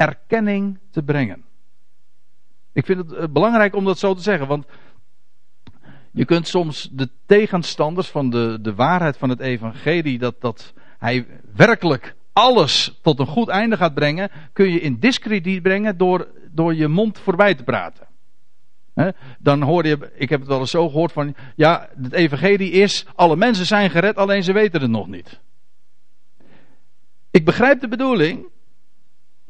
[0.00, 1.44] erkenning te brengen.
[2.72, 4.66] Ik vind het eh, belangrijk om dat zo te zeggen, want
[6.12, 11.26] je kunt soms de tegenstanders van de, de waarheid van het evangelie, dat, dat hij
[11.54, 16.74] werkelijk alles tot een goed einde gaat brengen, kun je in discrediet brengen door, door
[16.74, 18.06] je mond voorbij te praten.
[19.38, 23.06] dan hoor je, ik heb het wel eens zo gehoord van, ja, het evangelie is,
[23.14, 25.40] alle mensen zijn gered, alleen ze weten het nog niet.
[27.30, 28.46] Ik begrijp de bedoeling,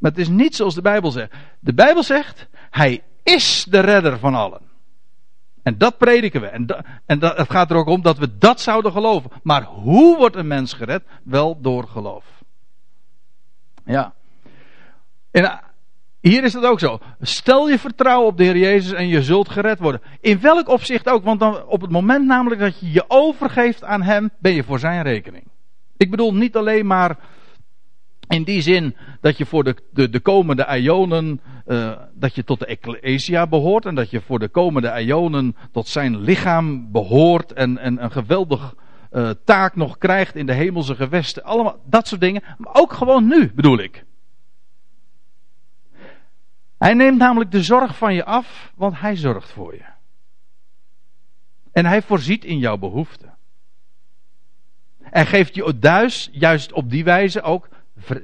[0.01, 1.33] maar het is niet zoals de Bijbel zegt.
[1.61, 4.61] De Bijbel zegt, hij is de redder van allen.
[5.63, 6.47] En dat prediken we.
[6.47, 6.67] En,
[7.07, 9.31] en dat, het gaat er ook om dat we dat zouden geloven.
[9.43, 11.03] Maar hoe wordt een mens gered?
[11.23, 12.25] Wel door geloof.
[13.85, 14.15] Ja.
[15.31, 15.57] En eh,
[16.21, 16.99] hier is het ook zo.
[17.21, 20.03] Stel je vertrouwen op de Heer Jezus en je zult gered worden.
[20.21, 24.03] In welk opzicht ook, want dan op het moment namelijk dat je je overgeeft aan
[24.03, 25.45] Hem, ben je voor Zijn rekening.
[25.97, 27.17] Ik bedoel niet alleen maar
[28.31, 32.59] in die zin dat je voor de, de, de komende Ionen, uh, dat je tot
[32.59, 37.79] de Ecclesia behoort en dat je voor de komende Ionen tot zijn lichaam behoort en,
[37.79, 38.75] en een geweldig
[39.13, 41.45] uh, taak nog krijgt in de hemelse gewesten.
[41.45, 42.43] Allemaal dat soort dingen.
[42.59, 44.05] Maar ook gewoon nu bedoel ik.
[46.79, 49.85] Hij neemt namelijk de zorg van je af, want hij zorgt voor je.
[51.73, 53.35] En hij voorziet in jouw behoeften.
[55.01, 57.69] En geeft je thuis, juist op die wijze ook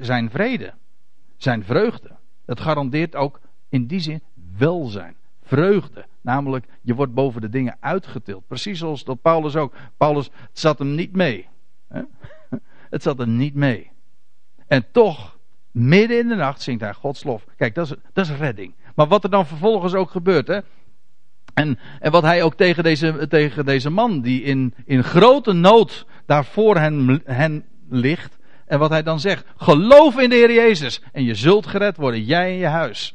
[0.01, 0.73] zijn vrede,
[1.37, 2.11] zijn vreugde.
[2.45, 4.23] Dat garandeert ook in die zin
[4.57, 6.07] welzijn, vreugde.
[6.21, 8.47] Namelijk, je wordt boven de dingen uitgetild.
[8.47, 9.75] Precies zoals dat Paulus ook.
[9.97, 11.49] Paulus, het zat hem niet mee.
[12.91, 13.91] Het zat hem niet mee.
[14.67, 15.39] En toch,
[15.71, 17.45] midden in de nacht zingt hij Gods lof.
[17.57, 18.75] Kijk, dat is, dat is redding.
[18.95, 20.61] Maar wat er dan vervolgens ook gebeurt, hè.
[21.55, 26.07] En, en wat hij ook tegen deze, tegen deze man, die in, in grote nood
[26.27, 28.39] daarvoor hen, hen ligt.
[28.66, 32.24] En wat hij dan zegt: geloof in de Heer Jezus en je zult gered worden,
[32.24, 33.14] jij en je huis.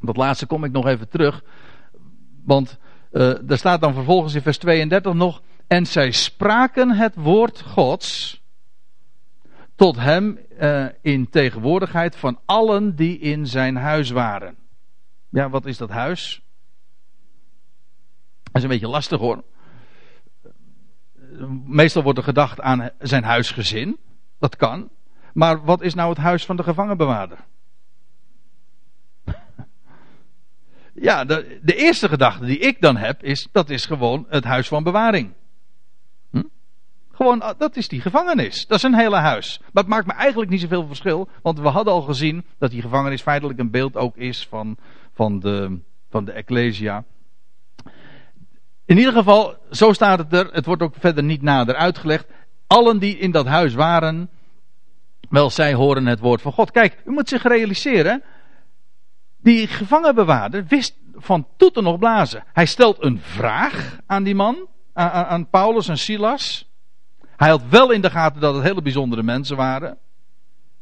[0.00, 1.44] Dat laatste kom ik nog even terug.
[2.44, 2.78] Want
[3.12, 5.42] uh, er staat dan vervolgens in vers 32 nog.
[5.66, 8.40] En zij spraken het woord Gods
[9.74, 14.56] tot hem uh, in tegenwoordigheid van allen die in zijn huis waren.
[15.28, 16.42] Ja, wat is dat huis?
[18.42, 19.44] Dat is een beetje lastig hoor.
[21.66, 23.98] Meestal wordt er gedacht aan zijn huisgezin.
[24.42, 24.90] Dat kan.
[25.32, 27.38] Maar wat is nou het huis van de gevangenbewaarder?
[31.08, 34.68] ja, de, de, eerste gedachte die ik dan heb is, dat is gewoon het huis
[34.68, 35.32] van bewaring.
[36.30, 36.42] Hm?
[37.12, 38.66] Gewoon, ah, dat is die gevangenis.
[38.66, 39.58] Dat is een hele huis.
[39.60, 42.82] Maar het maakt me eigenlijk niet zoveel verschil, want we hadden al gezien dat die
[42.82, 44.76] gevangenis feitelijk een beeld ook is van,
[45.12, 47.04] van, de, van de Ecclesia.
[48.84, 50.52] In ieder geval, zo staat het er.
[50.52, 52.26] Het wordt ook verder niet nader uitgelegd.
[52.72, 54.30] Allen die in dat huis waren,
[55.28, 56.70] wel zij horen het woord van God.
[56.70, 58.22] Kijk, u moet zich realiseren.
[59.36, 62.44] Die gevangenbewaarder wist van toeten nog blazen.
[62.52, 66.70] Hij stelt een vraag aan die man, aan, aan Paulus en Silas.
[67.36, 69.98] Hij had wel in de gaten dat het hele bijzondere mensen waren.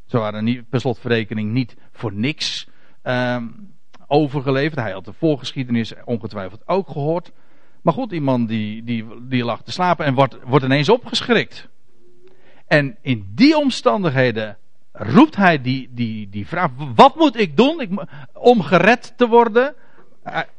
[0.06, 2.68] Ze waren niet, per slotverrekening niet voor niks
[3.02, 3.74] um,
[4.06, 4.80] overgeleverd.
[4.80, 7.32] Hij had de voorgeschiedenis ongetwijfeld ook gehoord.
[7.82, 11.68] Maar goed, die man die, die, die lag te slapen en wordt, wordt ineens opgeschrikt.
[12.70, 14.56] En in die omstandigheden
[14.92, 17.90] roept hij die, die, die vraag: wat moet ik doen ik,
[18.32, 19.74] om gered te worden?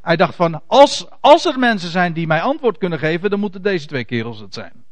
[0.02, 3.62] Hij, dacht van: als, als er mensen zijn die mij antwoord kunnen geven, dan moeten
[3.62, 4.84] deze twee kerels het zijn.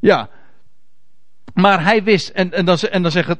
[0.00, 0.30] Ja,
[1.52, 3.38] maar hij wist, en, en, dan, en dan zegt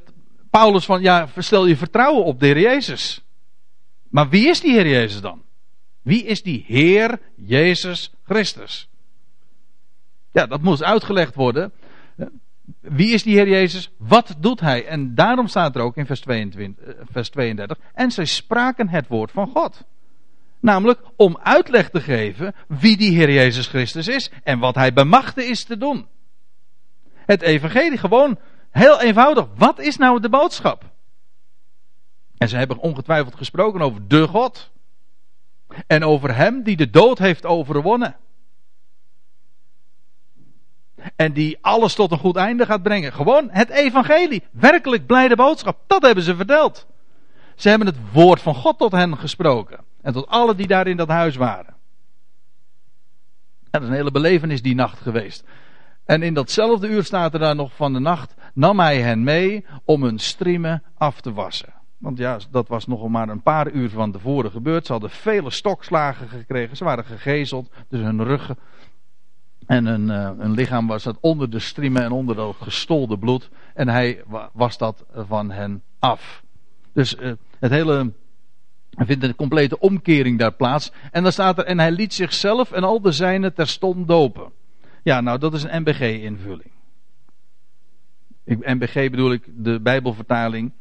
[0.51, 3.25] Paulus van: ja, stel je vertrouwen op de Heer Jezus.
[4.09, 5.43] Maar wie is die Heer Jezus dan?
[6.03, 8.89] Wie is die Heer Jezus Christus?
[10.35, 11.73] Ja, dat moest uitgelegd worden.
[12.81, 13.91] Wie is die Heer Jezus?
[13.97, 14.87] Wat doet Hij?
[14.87, 17.79] En daarom staat er ook in vers 22, eh, vers 32.
[17.93, 19.85] En zij spraken het woord van God.
[20.61, 25.49] Namelijk om uitleg te geven wie die Heer Jezus Christus is en wat Hij bemachtigd
[25.49, 26.07] is te doen.
[27.15, 28.39] Het evangelie gewoon
[28.71, 29.47] heel eenvoudig.
[29.57, 30.91] Wat is nou de boodschap?
[32.39, 34.71] En ze hebben ongetwijfeld gesproken over de God.
[35.87, 38.17] En over hem die de dood heeft overwonnen.
[41.17, 43.13] En die alles tot een goed einde gaat brengen.
[43.13, 44.43] Gewoon het evangelie.
[44.51, 45.79] Werkelijk blijde boodschap.
[45.87, 46.87] Dat hebben ze verteld.
[47.57, 49.81] Ze hebben het woord van God tot hen gesproken.
[50.03, 51.75] En tot alle die daar in dat huis waren.
[53.71, 55.45] dat is een hele belevenis die nacht geweest.
[56.05, 58.35] En in datzelfde uur staat er daar nog van de nacht.
[58.55, 61.73] Nam hij hen mee om hun striemen af te wassen.
[61.99, 64.87] Want ja, dat was nog maar een paar uur van tevoren gebeurd.
[64.87, 66.77] Ze hadden vele stokslagen gekregen.
[66.77, 67.71] Ze waren gegezeld.
[67.89, 68.59] Dus hun ruggen
[69.67, 73.51] en hun, uh, hun lichaam was dat onder de striemen en onder dat gestolde bloed.
[73.75, 74.23] En hij
[74.53, 76.43] was dat van hen af.
[76.93, 78.13] Dus uh, het hele.
[78.91, 80.93] Er vindt een complete omkering daar plaats.
[81.11, 81.65] En dan staat er.
[81.65, 84.53] En hij liet zichzelf en al de zijnen terstond dopen.
[85.03, 86.71] Ja, nou, dat is een NBG-invulling.
[88.45, 90.73] NBG bedoel ik de Bijbelvertaling.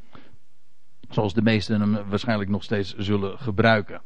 [1.10, 4.02] Zoals de meesten hem waarschijnlijk nog steeds zullen gebruiken.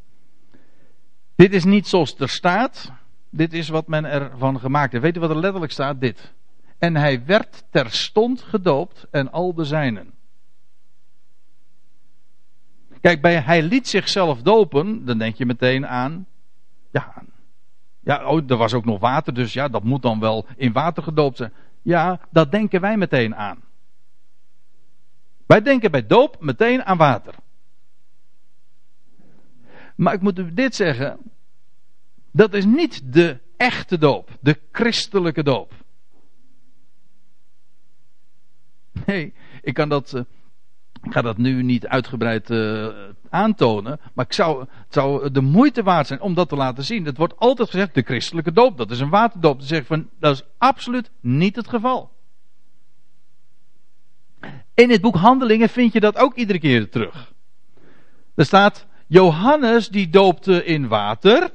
[1.35, 2.91] Dit is niet zoals er staat.
[3.29, 5.03] Dit is wat men ervan gemaakt heeft.
[5.03, 5.99] Weet u wat er letterlijk staat?
[6.01, 6.33] Dit.
[6.77, 10.13] En hij werd terstond gedoopt en al de zijnen.
[13.01, 16.27] Kijk, bij hij liet zichzelf dopen, dan denk je meteen aan.
[16.91, 17.23] Ja,
[17.99, 21.03] ja oh, er was ook nog water, dus ja, dat moet dan wel in water
[21.03, 21.53] gedoopt zijn.
[21.81, 23.61] Ja, dat denken wij meteen aan.
[25.45, 27.35] Wij denken bij doop meteen aan water.
[29.95, 31.19] Maar ik moet u dit zeggen.
[32.37, 35.73] Dat is niet de echte doop, de christelijke doop.
[39.05, 40.13] Nee, ik kan dat.
[40.13, 40.21] Uh,
[41.03, 42.87] ik ga dat nu niet uitgebreid uh,
[43.29, 43.99] aantonen.
[44.13, 47.05] Maar ik zou, het zou de moeite waard zijn om dat te laten zien.
[47.05, 49.57] Het wordt altijd gezegd: de christelijke doop, dat is een waterdoop.
[49.57, 52.11] Dan zeg van dat is absoluut niet het geval.
[54.73, 57.33] In het boek Handelingen vind je dat ook iedere keer terug.
[58.35, 61.51] Er staat: Johannes die doopte in water.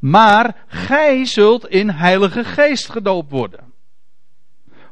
[0.00, 3.72] Maar gij zult in Heilige Geest gedoopt worden.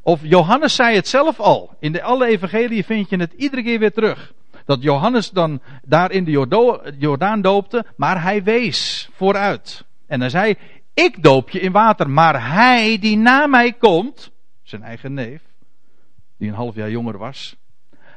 [0.02, 1.76] Of Johannes zei het zelf al.
[1.80, 4.32] In de alle evangelieën vind je het iedere keer weer terug.
[4.64, 6.30] Dat Johannes dan daar in de
[6.98, 9.84] Jordaan doopte, maar hij wees vooruit.
[10.06, 10.54] En hij zei,
[10.94, 14.30] ik doop je in water, maar hij die na mij komt,
[14.62, 15.42] zijn eigen neef,
[16.38, 17.56] die een half jaar jonger was.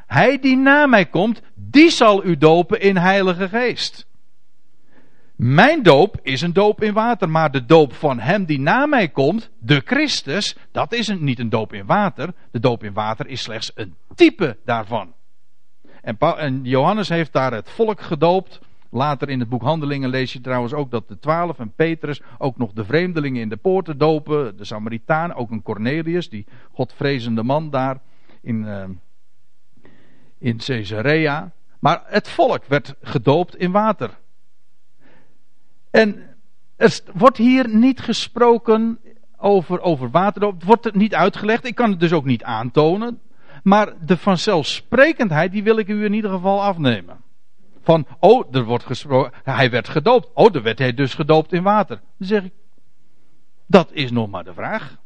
[0.07, 4.07] Hij die na mij komt, die zal u dopen in Heilige Geest.
[5.43, 9.09] Mijn doop is een doop in water, maar de doop van hem die na mij
[9.09, 12.33] komt, de Christus, dat is niet een doop in water.
[12.51, 15.13] De doop in water is slechts een type daarvan.
[16.01, 18.59] En, Johannes heeft daar het volk gedoopt.
[18.89, 22.57] Later in het boek Handelingen lees je trouwens ook dat de twaalf en Petrus ook
[22.57, 24.57] nog de vreemdelingen in de poorten dopen.
[24.57, 27.99] De Samaritaan, ook een Cornelius, die godvrezende man daar
[28.41, 28.83] in, uh,
[30.37, 31.51] in Caesarea.
[31.79, 34.19] Maar het volk werd gedoopt in water.
[35.91, 36.35] En
[36.75, 38.99] er wordt hier niet gesproken
[39.37, 40.53] over, over waterdoop.
[40.53, 41.65] Het wordt niet uitgelegd.
[41.65, 43.19] Ik kan het dus ook niet aantonen.
[43.63, 47.21] Maar de vanzelfsprekendheid, die wil ik u in ieder geval afnemen.
[47.83, 50.29] Van, oh, er wordt gesproken, hij werd gedoopt.
[50.33, 52.01] Oh, dan werd hij dus gedoopt in water.
[52.17, 52.53] Dan zeg ik,
[53.67, 54.99] dat is nog maar de vraag.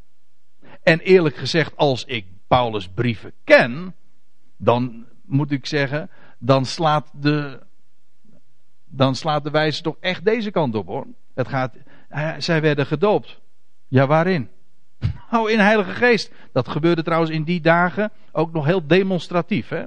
[0.83, 3.95] En eerlijk gezegd, als ik Paulus' brieven ken,
[4.57, 6.09] dan moet ik zeggen,
[6.39, 7.59] dan slaat de,
[8.95, 11.05] dan slaat de wijze toch echt deze kant op hoor.
[11.33, 11.75] Het gaat,
[12.37, 13.39] zij werden gedoopt.
[13.87, 14.49] Ja, waarin?
[15.31, 16.31] Nou, in Heilige Geest.
[16.51, 19.69] Dat gebeurde trouwens in die dagen ook nog heel demonstratief.
[19.69, 19.83] Hè?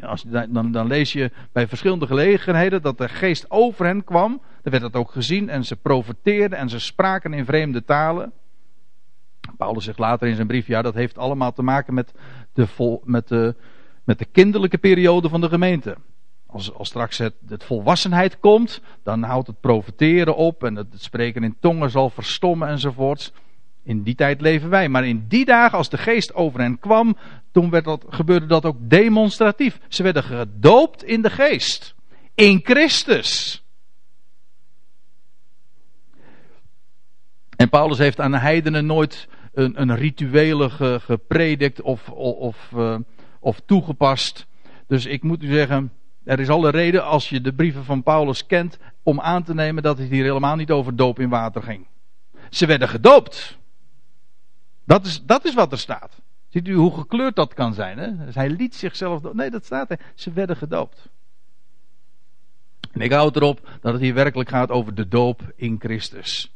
[0.00, 4.40] Als, dan, dan lees je bij verschillende gelegenheden dat de geest over hen kwam.
[4.62, 8.32] Dan werd dat ook gezien en ze profeteerden en ze spraken in vreemde talen.
[9.56, 12.12] Paulus zegt later in zijn brief, ja dat heeft allemaal te maken met
[12.52, 13.54] de, vol, met de,
[14.04, 15.96] met de kinderlijke periode van de gemeente.
[16.50, 21.56] Als, als straks het, volwassenheid komt, dan houdt het profeteren op en het, spreken in
[21.60, 23.32] tongen zal verstommen enzovoorts.
[23.82, 24.88] In die tijd leven wij.
[24.88, 27.16] Maar in die dagen, als de geest over hen kwam,
[27.52, 29.80] toen werd gebeurde dat ook demonstratief.
[29.88, 31.94] Ze werden gedoopt in de geest.
[32.34, 33.62] In Christus.
[37.56, 40.70] En Paulus heeft aan de heidenen nooit een, een rituele
[41.00, 42.96] gepredikt of, of, uh,
[43.40, 44.46] of toegepast.
[44.86, 45.92] Dus ik moet u zeggen,
[46.28, 49.82] er is alle reden als je de brieven van Paulus kent om aan te nemen
[49.82, 51.86] dat het hier helemaal niet over doop in water ging.
[52.50, 53.58] Ze werden gedoopt.
[54.84, 56.20] Dat is, dat is wat er staat.
[56.48, 57.98] Ziet u hoe gekleurd dat kan zijn?
[57.98, 58.24] Hè?
[58.24, 59.32] Dus hij liet zichzelf.
[59.32, 60.00] Nee, dat staat er.
[60.14, 61.08] Ze werden gedoopt.
[62.92, 66.52] En ik houd erop dat het hier werkelijk gaat over de doop in Christus.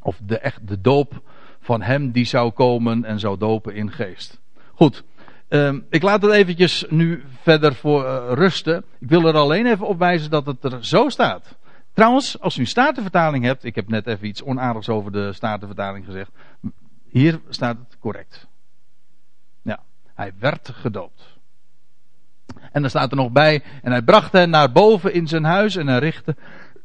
[0.00, 1.22] Of de, echt, de doop
[1.60, 4.40] van hem die zou komen en zou dopen in geest.
[4.74, 5.04] Goed,
[5.54, 8.84] uh, ik laat het eventjes nu verder voor uh, rusten.
[8.98, 11.56] Ik wil er alleen even op wijzen dat het er zo staat.
[11.92, 16.04] Trouwens, als u een statenvertaling hebt, ik heb net even iets onaardigs over de statenvertaling
[16.04, 16.30] gezegd.
[17.08, 18.46] Hier staat het correct.
[19.62, 19.80] Ja,
[20.14, 21.22] hij werd gedoopt.
[22.72, 25.76] En dan staat er nog bij, en hij bracht hen naar boven in zijn huis
[25.76, 26.36] en hij richtte,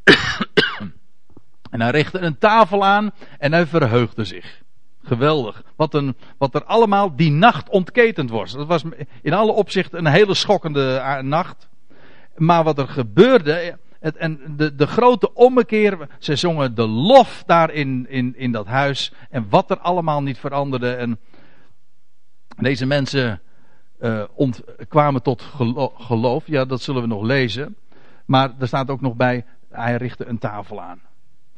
[1.72, 4.62] en hij richtte een tafel aan en hij verheugde zich.
[5.10, 5.64] Geweldig.
[5.76, 8.52] Wat, een, wat er allemaal die nacht ontketend was.
[8.52, 8.84] Dat was
[9.22, 11.70] in alle opzichten een hele schokkende eh, nacht.
[12.36, 17.72] Maar wat er gebeurde, het, en de, de grote ommekeer, ze zongen de lof daar
[17.72, 19.14] in, in, in dat huis.
[19.30, 20.94] En wat er allemaal niet veranderde.
[20.94, 21.20] En
[22.58, 23.42] deze mensen
[24.34, 25.42] ont, kwamen tot
[25.98, 26.48] geloof.
[26.48, 27.76] Ja, dat zullen we nog lezen.
[28.26, 31.00] Maar er staat ook nog bij, hij richtte een tafel aan.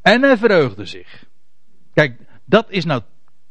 [0.01, 1.25] En hij verheugde zich.
[1.93, 3.01] Kijk, dat is nou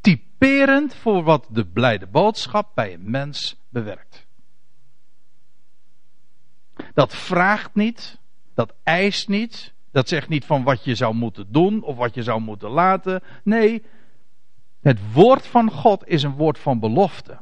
[0.01, 4.26] typerend voor wat de blijde boodschap bij een mens bewerkt.
[6.94, 8.18] Dat vraagt niet,
[8.55, 9.72] dat eist niet.
[9.92, 13.22] Dat zegt niet van wat je zou moeten doen of wat je zou moeten laten.
[13.42, 13.82] Nee,
[14.80, 17.40] het woord van God is een woord van belofte.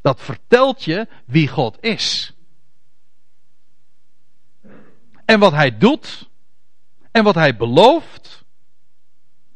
[0.00, 2.32] Dat vertelt je wie God is.
[5.24, 6.28] En wat hij doet.
[7.10, 8.37] En wat hij belooft.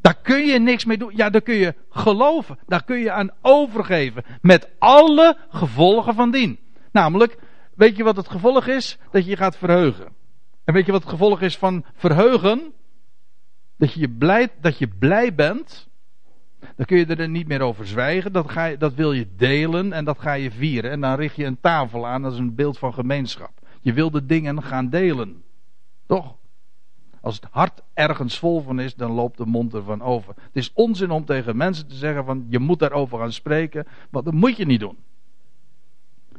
[0.03, 1.11] Daar kun je niks mee doen.
[1.15, 2.59] Ja, daar kun je geloven.
[2.65, 4.23] Daar kun je aan overgeven.
[4.41, 6.59] Met alle gevolgen van dien.
[6.91, 7.37] Namelijk,
[7.75, 8.97] weet je wat het gevolg is?
[9.11, 10.07] Dat je je gaat verheugen.
[10.63, 12.73] En weet je wat het gevolg is van verheugen?
[13.77, 15.87] Dat je blij, dat je blij bent.
[16.75, 18.31] Dan kun je er niet meer over zwijgen.
[18.31, 20.91] Dat, ga je, dat wil je delen en dat ga je vieren.
[20.91, 22.21] En dan richt je een tafel aan.
[22.21, 23.51] Dat is een beeld van gemeenschap.
[23.81, 25.43] Je wil de dingen gaan delen.
[26.07, 26.35] Toch?
[27.23, 30.33] Als het hart ergens vol van is, dan loopt de mond ervan over.
[30.35, 33.87] Het is onzin om tegen mensen te zeggen van je moet daarover gaan spreken.
[34.09, 34.97] Want dat moet je niet doen.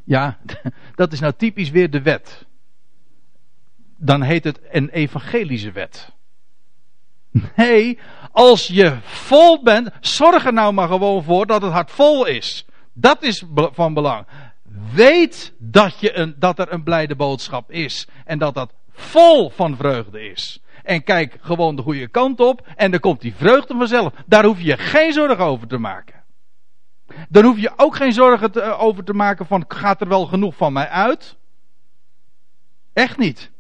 [0.05, 0.39] Ja,
[0.95, 2.47] dat is nou typisch weer de wet
[4.05, 6.13] dan heet het een evangelische wet.
[7.57, 7.99] Nee,
[8.33, 12.65] als je vol bent, zorg er nou maar gewoon voor dat het hart vol is.
[12.93, 14.27] Dat is van belang.
[14.93, 18.09] Weet dat, je een, dat er een blijde boodschap is.
[18.25, 20.61] En dat dat vol van vreugde is.
[20.85, 22.69] En kijk gewoon de goede kant op.
[22.77, 24.13] En dan komt die vreugde vanzelf.
[24.27, 26.23] Daar hoef je geen zorgen over te maken.
[27.29, 30.57] Dan hoef je ook geen zorgen te, over te maken van gaat er wel genoeg
[30.57, 31.37] van mij uit?
[32.93, 33.51] Echt niet.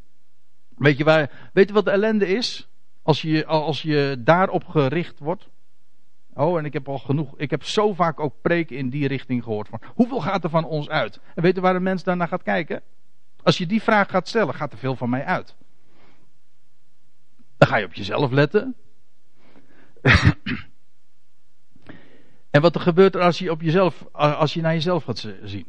[0.76, 2.68] Weet je, waar, weet je wat de ellende is?
[3.02, 5.48] Als je, als je daarop gericht wordt.
[6.34, 7.34] Oh, en ik heb al genoeg.
[7.36, 9.68] Ik heb zo vaak ook preken in die richting gehoord.
[9.68, 11.20] Van, hoeveel gaat er van ons uit?
[11.34, 12.82] En weet je waar de mens daarna gaat kijken?
[13.42, 15.56] Als je die vraag gaat stellen, gaat er veel van mij uit.
[17.56, 18.74] Dan ga je op jezelf letten.
[22.50, 25.66] en wat er gebeurt als je, op jezelf, als je naar jezelf gaat zien?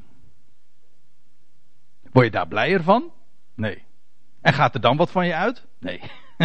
[2.12, 3.12] Word je daar blijer van?
[3.56, 3.84] Nee.
[4.42, 5.66] En gaat er dan wat van je uit?
[5.80, 6.02] Nee.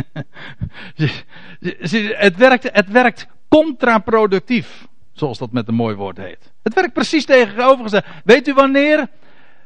[2.16, 4.88] het, werkt, het werkt contraproductief.
[5.12, 6.52] Zoals dat met een mooi woord heet.
[6.62, 8.04] Het werkt precies tegenovergesteld.
[8.24, 9.08] Weet u wanneer,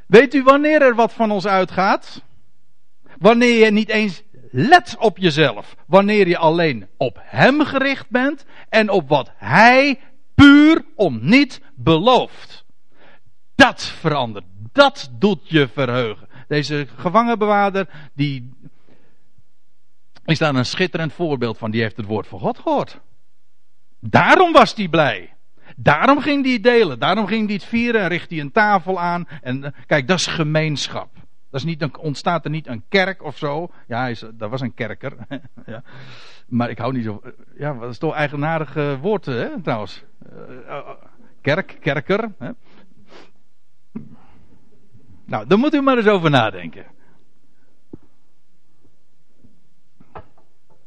[0.06, 2.22] weet u wanneer er wat van ons uitgaat?
[3.18, 4.22] Wanneer je niet eens
[4.56, 5.76] let op jezelf.
[5.86, 10.00] Wanneer je alleen op hem gericht bent en op wat hij
[10.34, 12.64] puur om niet belooft.
[13.54, 14.44] Dat verandert.
[14.72, 16.28] Dat doet je verheugen.
[16.48, 18.52] Deze gevangenbewaarder, die
[20.24, 21.70] is daar een schitterend voorbeeld van.
[21.70, 23.00] Die heeft het woord van God gehoord.
[24.00, 25.34] Daarom was hij blij.
[25.76, 26.98] Daarom ging hij delen.
[26.98, 29.28] Daarom ging hij het vieren en richt hij een tafel aan.
[29.42, 31.23] En eh, kijk, dat is gemeenschap.
[31.54, 33.70] Dat is niet ontstaat er niet een kerk of zo.
[33.86, 35.16] Ja, is, dat was een kerker.
[35.66, 35.82] ja.
[36.46, 37.22] Maar ik hou niet zo.
[37.56, 40.04] Ja, dat is toch eigenaardige woord, hè, trouwens.
[40.66, 40.90] Uh,
[41.40, 42.32] kerk, kerker.
[42.38, 42.50] Hè?
[45.24, 46.86] Nou, daar moet u maar eens over nadenken.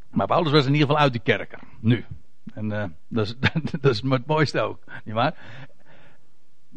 [0.09, 1.59] Maar Paulus was in ieder geval uit die kerker.
[1.79, 2.05] Nu.
[2.53, 3.35] En uh, dat, is,
[3.79, 4.83] dat is het mooiste ook.
[5.03, 5.35] Niet waar?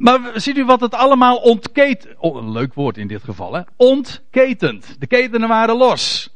[0.00, 2.14] Maar ziet u wat het allemaal ontketent.
[2.18, 3.62] Oh, een leuk woord in dit geval, hè?
[3.76, 5.00] Ontketent.
[5.00, 6.30] De ketenen waren los.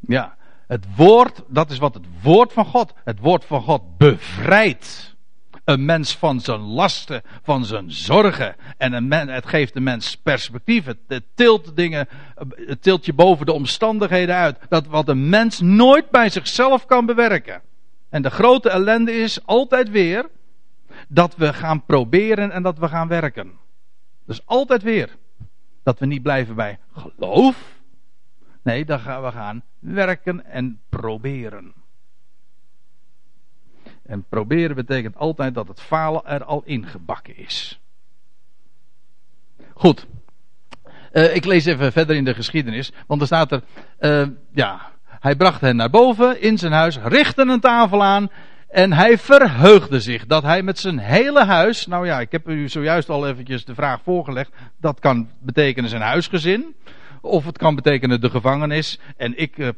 [0.00, 2.92] Ja, het woord, dat is wat het woord van God.
[3.04, 5.16] Het woord van God bevrijdt
[5.64, 8.56] een mens van zijn lasten, van zijn zorgen.
[8.76, 10.84] En het geeft de mens perspectief.
[10.84, 12.08] Het, het, tilt dingen,
[12.66, 14.58] het tilt je boven de omstandigheden uit.
[14.68, 17.62] Dat wat een mens nooit bij zichzelf kan bewerken.
[18.10, 20.28] En de grote ellende is altijd weer
[21.08, 23.52] dat we gaan proberen en dat we gaan werken.
[24.24, 25.16] Dus altijd weer.
[25.82, 27.76] Dat we niet blijven bij geloof.
[28.62, 31.74] Nee, dan gaan we gaan werken en proberen.
[34.02, 37.80] En proberen betekent altijd dat het falen er al ingebakken is.
[39.74, 40.06] Goed.
[41.12, 42.92] Uh, ik lees even verder in de geschiedenis.
[43.06, 43.62] Want er staat er.
[44.00, 44.90] Uh, ja.
[45.04, 46.98] Hij bracht hen naar boven in zijn huis.
[46.98, 48.30] Richtte een tafel aan.
[48.68, 51.86] En hij verheugde zich dat hij met zijn hele huis.
[51.86, 54.52] Nou ja, ik heb u zojuist al eventjes de vraag voorgelegd.
[54.80, 56.74] Dat kan betekenen zijn huisgezin.
[57.20, 58.98] Of het kan betekenen de gevangenis.
[59.16, 59.68] En ik uh,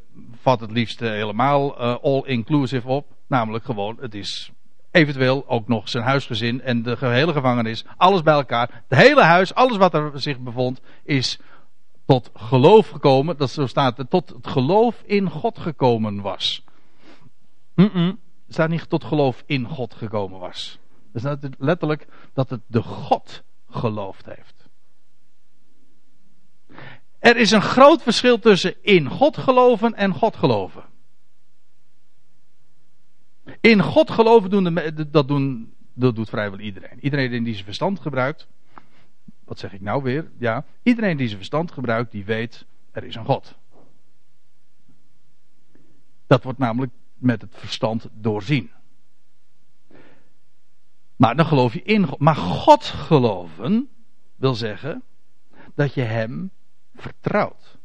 [0.40, 3.06] vat het liefst helemaal all-inclusive op.
[3.28, 4.50] Namelijk gewoon, het is
[4.90, 7.84] eventueel ook nog zijn huisgezin en de hele gevangenis.
[7.96, 8.82] Alles bij elkaar.
[8.88, 11.38] Het hele huis, alles wat er zich bevond, is
[12.06, 13.36] tot geloof gekomen.
[13.36, 16.64] Dat zo staat tot het geloof in God gekomen was.
[17.74, 18.18] Mm -mm,
[18.54, 20.78] staat niet tot geloof in God gekomen was.
[21.12, 24.68] Het staat letterlijk dat het de God geloofd heeft.
[27.18, 30.82] Er is een groot verschil tussen in God geloven en God geloven.
[33.60, 36.98] In God geloven doen, de, dat, doen, dat doet vrijwel iedereen.
[37.00, 38.48] Iedereen die zijn verstand gebruikt.
[39.44, 40.30] Wat zeg ik nou weer?
[40.38, 43.54] Ja, iedereen die zijn verstand gebruikt, die weet, er is een God.
[46.26, 48.70] Dat wordt namelijk met het verstand doorzien.
[51.16, 52.18] Maar dan geloof je in God.
[52.18, 53.88] Maar God geloven
[54.36, 55.02] wil zeggen
[55.74, 56.50] dat je Hem
[56.94, 57.78] vertrouwt.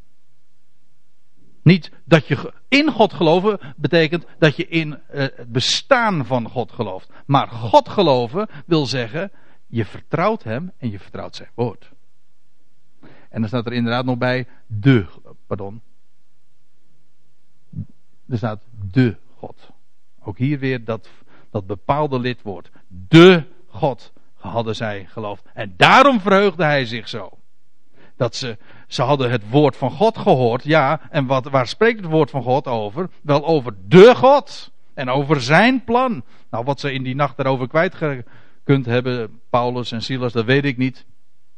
[1.62, 6.72] Niet dat je in God geloven betekent dat je in eh, het bestaan van God
[6.72, 7.10] gelooft.
[7.26, 9.30] Maar God geloven wil zeggen,
[9.66, 11.90] je vertrouwt Hem en je vertrouwt Zijn woord.
[13.28, 15.06] En dan staat er inderdaad nog bij de,
[15.46, 15.82] pardon.
[18.28, 18.62] Er staat
[18.92, 19.70] de God.
[20.22, 21.08] Ook hier weer dat,
[21.50, 22.70] dat bepaalde lidwoord.
[22.88, 25.44] De God hadden zij geloofd.
[25.54, 27.38] En daarom verheugde hij zich zo.
[28.16, 30.64] Dat ze, ze hadden het woord van God gehoord.
[30.64, 33.10] Ja, en wat, waar spreekt het woord van God over?
[33.22, 34.70] Wel over de God.
[34.94, 36.24] En over zijn plan.
[36.50, 37.96] Nou, wat ze in die nacht daarover kwijt
[38.64, 41.06] kunt hebben, Paulus en Silas, dat weet ik niet.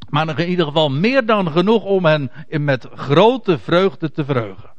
[0.08, 4.70] Maar in ieder geval meer dan genoeg om hen met grote vreugde te verheugen.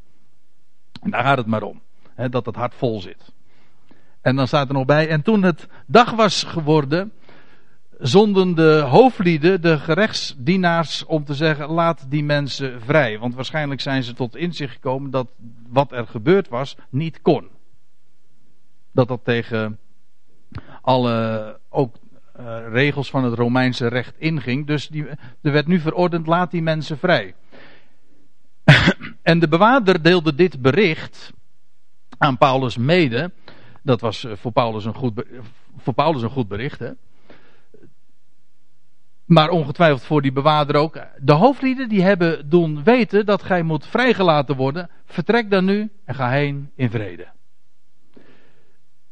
[1.02, 1.82] En daar gaat het maar om.
[2.28, 3.34] Dat het hart vol zit.
[4.22, 7.11] En dan staat er nog bij, en toen het dag was geworden,
[7.99, 13.20] zonden de hoofdlieden, de gerechtsdienaars, om te zeggen: laat die mensen vrij.
[13.20, 15.28] Want waarschijnlijk zijn ze tot inzicht gekomen dat
[15.70, 17.47] wat er gebeurd was niet kon.
[18.91, 19.80] Dat dat tegen
[20.82, 21.95] alle ook
[22.39, 24.67] uh, regels van het Romeinse recht inging.
[24.67, 25.05] Dus die,
[25.41, 27.36] er werd nu verordend: laat die mensen vrij.
[29.22, 31.34] En de bewaarder deelde dit bericht
[32.20, 33.32] aan Paulus mede.
[33.82, 35.24] Dat was eh, voor Paulus een goed,
[35.78, 36.80] voor Paulus een goed bericht.
[36.80, 36.91] Hè?
[39.26, 40.99] Maar ongetwijfeld voor die bewaarder ook.
[41.17, 44.89] De hoofdlieden die hebben doen weten dat gij moet vrijgelaten worden.
[45.05, 47.28] Vertrek dan nu en ga heen in vrede.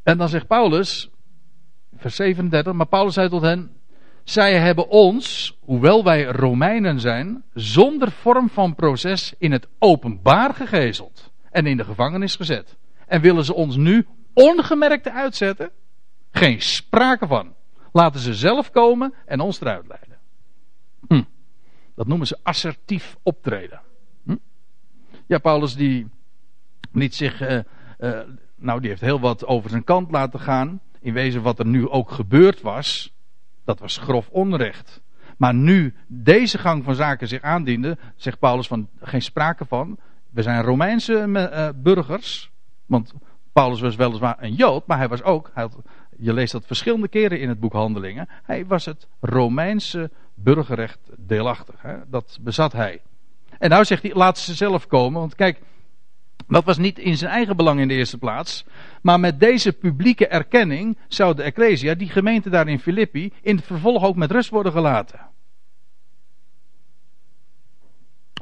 [0.03, 1.09] En dan zegt Paulus,
[1.95, 3.71] vers 37, maar Paulus zei tot hen,
[4.23, 11.31] zij hebben ons, hoewel wij Romeinen zijn, zonder vorm van proces in het openbaar gegezeld
[11.51, 12.77] en in de gevangenis gezet.
[13.07, 15.71] En willen ze ons nu ongemerkt uitzetten?
[16.31, 17.53] Geen sprake van.
[17.91, 20.17] Laten ze zelf komen en ons eruit leiden.
[21.07, 21.23] Hm.
[21.95, 23.81] Dat noemen ze assertief optreden.
[24.23, 24.35] Hm?
[25.25, 26.07] Ja, Paulus die
[26.91, 27.59] liet zich, uh,
[27.99, 28.19] uh,
[28.55, 30.81] nou die heeft heel wat over zijn kant laten gaan.
[30.99, 33.13] In wezen wat er nu ook gebeurd was,
[33.65, 35.01] dat was grof onrecht.
[35.37, 39.97] Maar nu deze gang van zaken zich aandiende, zegt Paulus van geen sprake van.
[40.29, 42.51] We zijn Romeinse uh, burgers.
[42.87, 43.13] Want
[43.53, 45.67] Paulus was weliswaar een Jood, maar hij was ook, hij
[46.17, 48.27] je leest dat verschillende keren in het boek Handelingen.
[48.43, 51.75] Hij was het Romeinse burgerrecht deelachtig.
[51.81, 51.95] Hè?
[52.07, 53.01] Dat bezat hij.
[53.59, 55.19] En nou zegt hij, laat ze zelf komen.
[55.19, 55.59] Want kijk,
[56.47, 58.65] dat was niet in zijn eigen belang in de eerste plaats.
[59.01, 63.65] Maar met deze publieke erkenning zou de Ecclesia, die gemeente daar in Filippi, in het
[63.65, 65.19] vervolg ook met rust worden gelaten.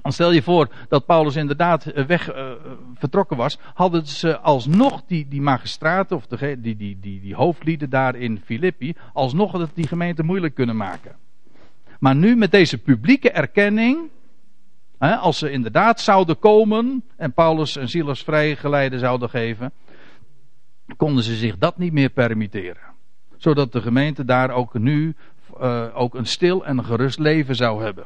[0.05, 2.51] Dan stel je voor dat Paulus inderdaad eh, weg uh,
[2.95, 7.89] vertrokken was, hadden ze alsnog die, die magistraten of de, die, die, die, die hoofdlieden
[7.89, 11.15] daar in Filippi, alsnog dat die gemeente moeilijk kunnen maken.
[11.99, 14.09] Maar nu met deze publieke erkenning,
[14.99, 19.71] hè, als ze inderdaad zouden komen en Paulus en Silas vrijgeleide zouden geven,
[20.97, 22.93] konden ze zich dat niet meer permitteren.
[23.37, 25.15] Zodat de gemeente daar ook nu
[25.61, 28.05] uh, ook een stil en gerust leven zou hebben.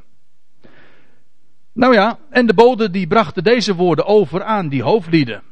[1.73, 5.43] Nou ja, en de bode die brachten deze woorden over aan die hoofdlieden.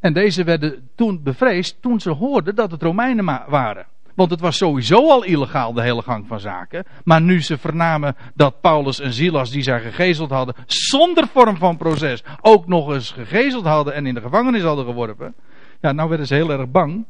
[0.00, 3.86] En deze werden toen bevreesd toen ze hoorden dat het Romeinen waren.
[4.14, 6.84] Want het was sowieso al illegaal, de hele gang van zaken.
[7.04, 11.76] Maar nu ze vernamen dat Paulus en Silas, die zij gegezeld hadden, zonder vorm van
[11.76, 15.34] proces, ook nog eens gegezeld hadden en in de gevangenis hadden geworpen.
[15.80, 17.04] Ja, nou werden ze heel erg bang.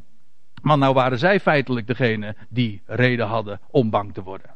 [0.63, 4.51] Want nou waren zij feitelijk degene die reden hadden om bang te worden.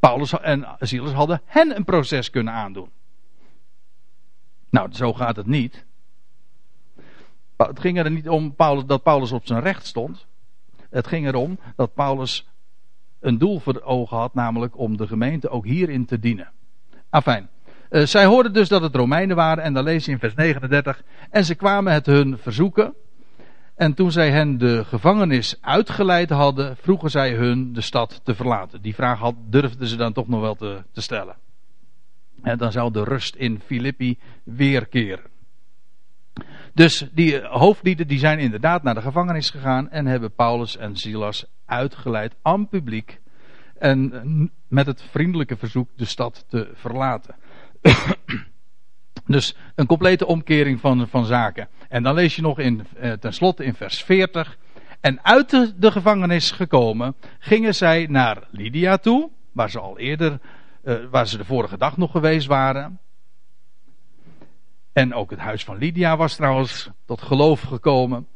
[0.00, 2.90] Paulus en Silas hadden hen een proces kunnen aandoen.
[4.70, 5.84] Nou, zo gaat het niet.
[7.56, 8.54] Het ging er niet om
[8.86, 10.26] dat Paulus op zijn recht stond.
[10.90, 12.48] Het ging erom dat Paulus
[13.20, 16.52] een doel voor ogen had, namelijk om de gemeente ook hierin te dienen.
[17.10, 17.48] Afijn.
[17.90, 21.02] Uh, zij hoorden dus dat het Romeinen waren, en dan lees je in vers 39.
[21.30, 22.94] En ze kwamen het hun verzoeken.
[23.74, 28.82] En toen zij hen de gevangenis uitgeleid hadden, vroegen zij hun de stad te verlaten.
[28.82, 31.36] Die vraag had, durfden ze dan toch nog wel te, te stellen.
[32.42, 35.32] En dan zou de rust in Filippi weerkeren.
[36.74, 41.46] Dus die hoofdlieden die zijn inderdaad naar de gevangenis gegaan en hebben Paulus en Silas
[41.64, 43.20] uitgeleid aan publiek.
[43.78, 47.34] En met het vriendelijke verzoek de stad te verlaten.
[49.26, 51.68] dus een complete omkering van, van zaken.
[51.88, 54.58] En dan lees je nog in, eh, tenslotte in vers 40.
[55.00, 60.38] En uit de, gevangenis gekomen gingen zij naar Lydia toe, waar ze al eerder,
[60.82, 62.98] eh, waar ze de vorige dag nog geweest waren.
[64.92, 68.26] En ook het huis van Lydia was trouwens tot geloof gekomen.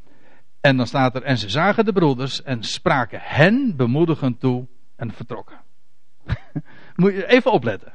[0.61, 4.66] En dan staat er, en ze zagen de broeders en spraken hen bemoedigend toe
[4.97, 5.61] en vertrokken.
[6.97, 7.93] Moet je even opletten.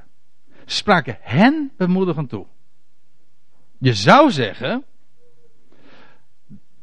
[0.65, 2.45] Spraken hen bemoedigend toe.
[3.83, 4.83] Je zou zeggen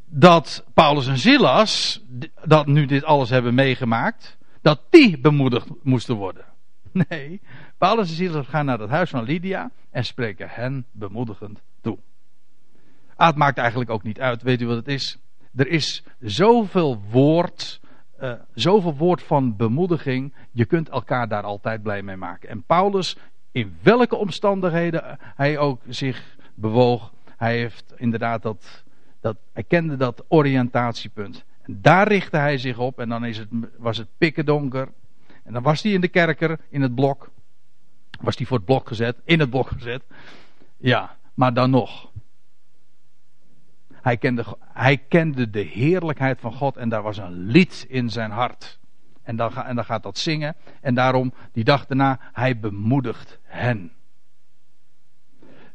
[0.05, 2.01] dat Paulus en Silas,
[2.45, 6.45] dat nu dit alles hebben meegemaakt, dat die bemoedigd moesten worden.
[7.09, 7.41] Nee,
[7.77, 11.97] Paulus en Silas gaan naar het huis van Lydia en spreken hen bemoedigend toe.
[13.15, 14.41] Ah, het maakt eigenlijk ook niet uit.
[14.41, 15.17] Weet u wat het is?
[15.55, 17.79] Er is zoveel woord,
[18.21, 20.33] uh, zoveel woord van bemoediging.
[20.51, 22.49] Je kunt elkaar daar altijd blij mee maken.
[22.49, 23.17] En Paulus,
[23.51, 28.83] in welke omstandigheden hij ook zich bewoog, hij heeft inderdaad dat,
[29.19, 31.45] dat hij kende dat oriëntatiepunt.
[31.61, 34.89] En daar richtte hij zich op en dan is het, was het pikken donker.
[35.43, 37.31] En dan was hij in de kerker, in het blok.
[38.21, 40.03] Was hij voor het blok gezet, in het blok gezet.
[40.77, 42.11] Ja, maar dan nog.
[43.93, 48.31] Hij kende, hij kende de heerlijkheid van God en daar was een lied in zijn
[48.31, 48.79] hart.
[49.23, 50.55] En dan, en dan gaat dat zingen.
[50.81, 53.91] En daarom, die dag daarna, hij bemoedigt hen.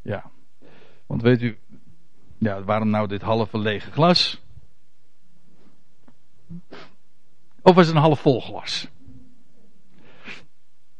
[0.02, 0.30] Ja.
[1.06, 1.58] Want weet u,
[2.38, 4.40] ja, waarom nou dit halve lege glas?
[7.62, 8.88] Of is het een half vol glas?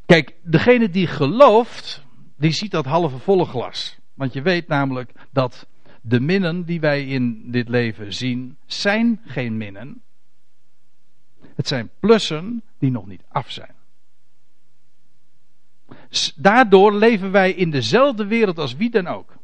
[0.06, 2.04] Kijk, degene die gelooft,
[2.36, 3.98] die ziet dat halve volle glas.
[4.14, 5.66] Want je weet namelijk dat
[6.00, 10.02] de minnen die wij in dit leven zien, zijn geen minnen.
[11.54, 13.74] Het zijn plussen die nog niet af zijn.
[16.36, 19.35] Daardoor leven wij in dezelfde wereld als wie dan ook.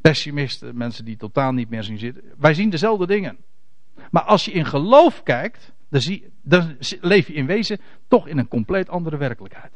[0.00, 2.22] Pessimisten, mensen die totaal niet meer zien zitten.
[2.38, 3.36] Wij zien dezelfde dingen.
[4.10, 8.38] Maar als je in geloof kijkt, dan, zie, dan leef je in wezen toch in
[8.38, 9.72] een compleet andere werkelijkheid.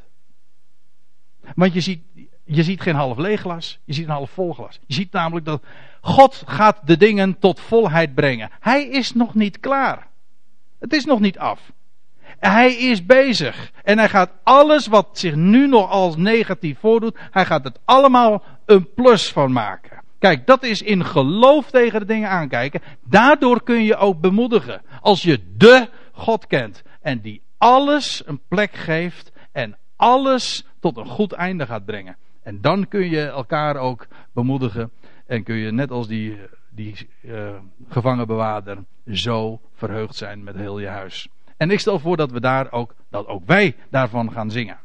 [1.54, 2.02] Want je ziet,
[2.44, 4.80] je ziet geen half leeg glas, je ziet een half vol glas.
[4.86, 5.62] Je ziet namelijk dat
[6.00, 8.50] God gaat de dingen tot volheid brengen.
[8.60, 10.08] Hij is nog niet klaar.
[10.78, 11.72] Het is nog niet af.
[12.38, 13.72] Hij is bezig.
[13.82, 18.42] En hij gaat alles wat zich nu nog als negatief voordoet, hij gaat het allemaal
[18.66, 20.03] een plus van maken.
[20.18, 22.80] Kijk, dat is in geloof tegen de dingen aankijken.
[23.04, 24.82] Daardoor kun je ook bemoedigen.
[25.00, 31.06] Als je de God kent en die alles een plek geeft en alles tot een
[31.06, 32.16] goed einde gaat brengen.
[32.42, 34.90] En dan kun je elkaar ook bemoedigen
[35.26, 36.38] en kun je net als die,
[36.70, 37.54] die uh,
[37.88, 41.28] gevangenbewaarder zo verheugd zijn met heel je huis.
[41.56, 44.78] En ik stel voor dat we daar ook, dat ook wij daarvan gaan zingen.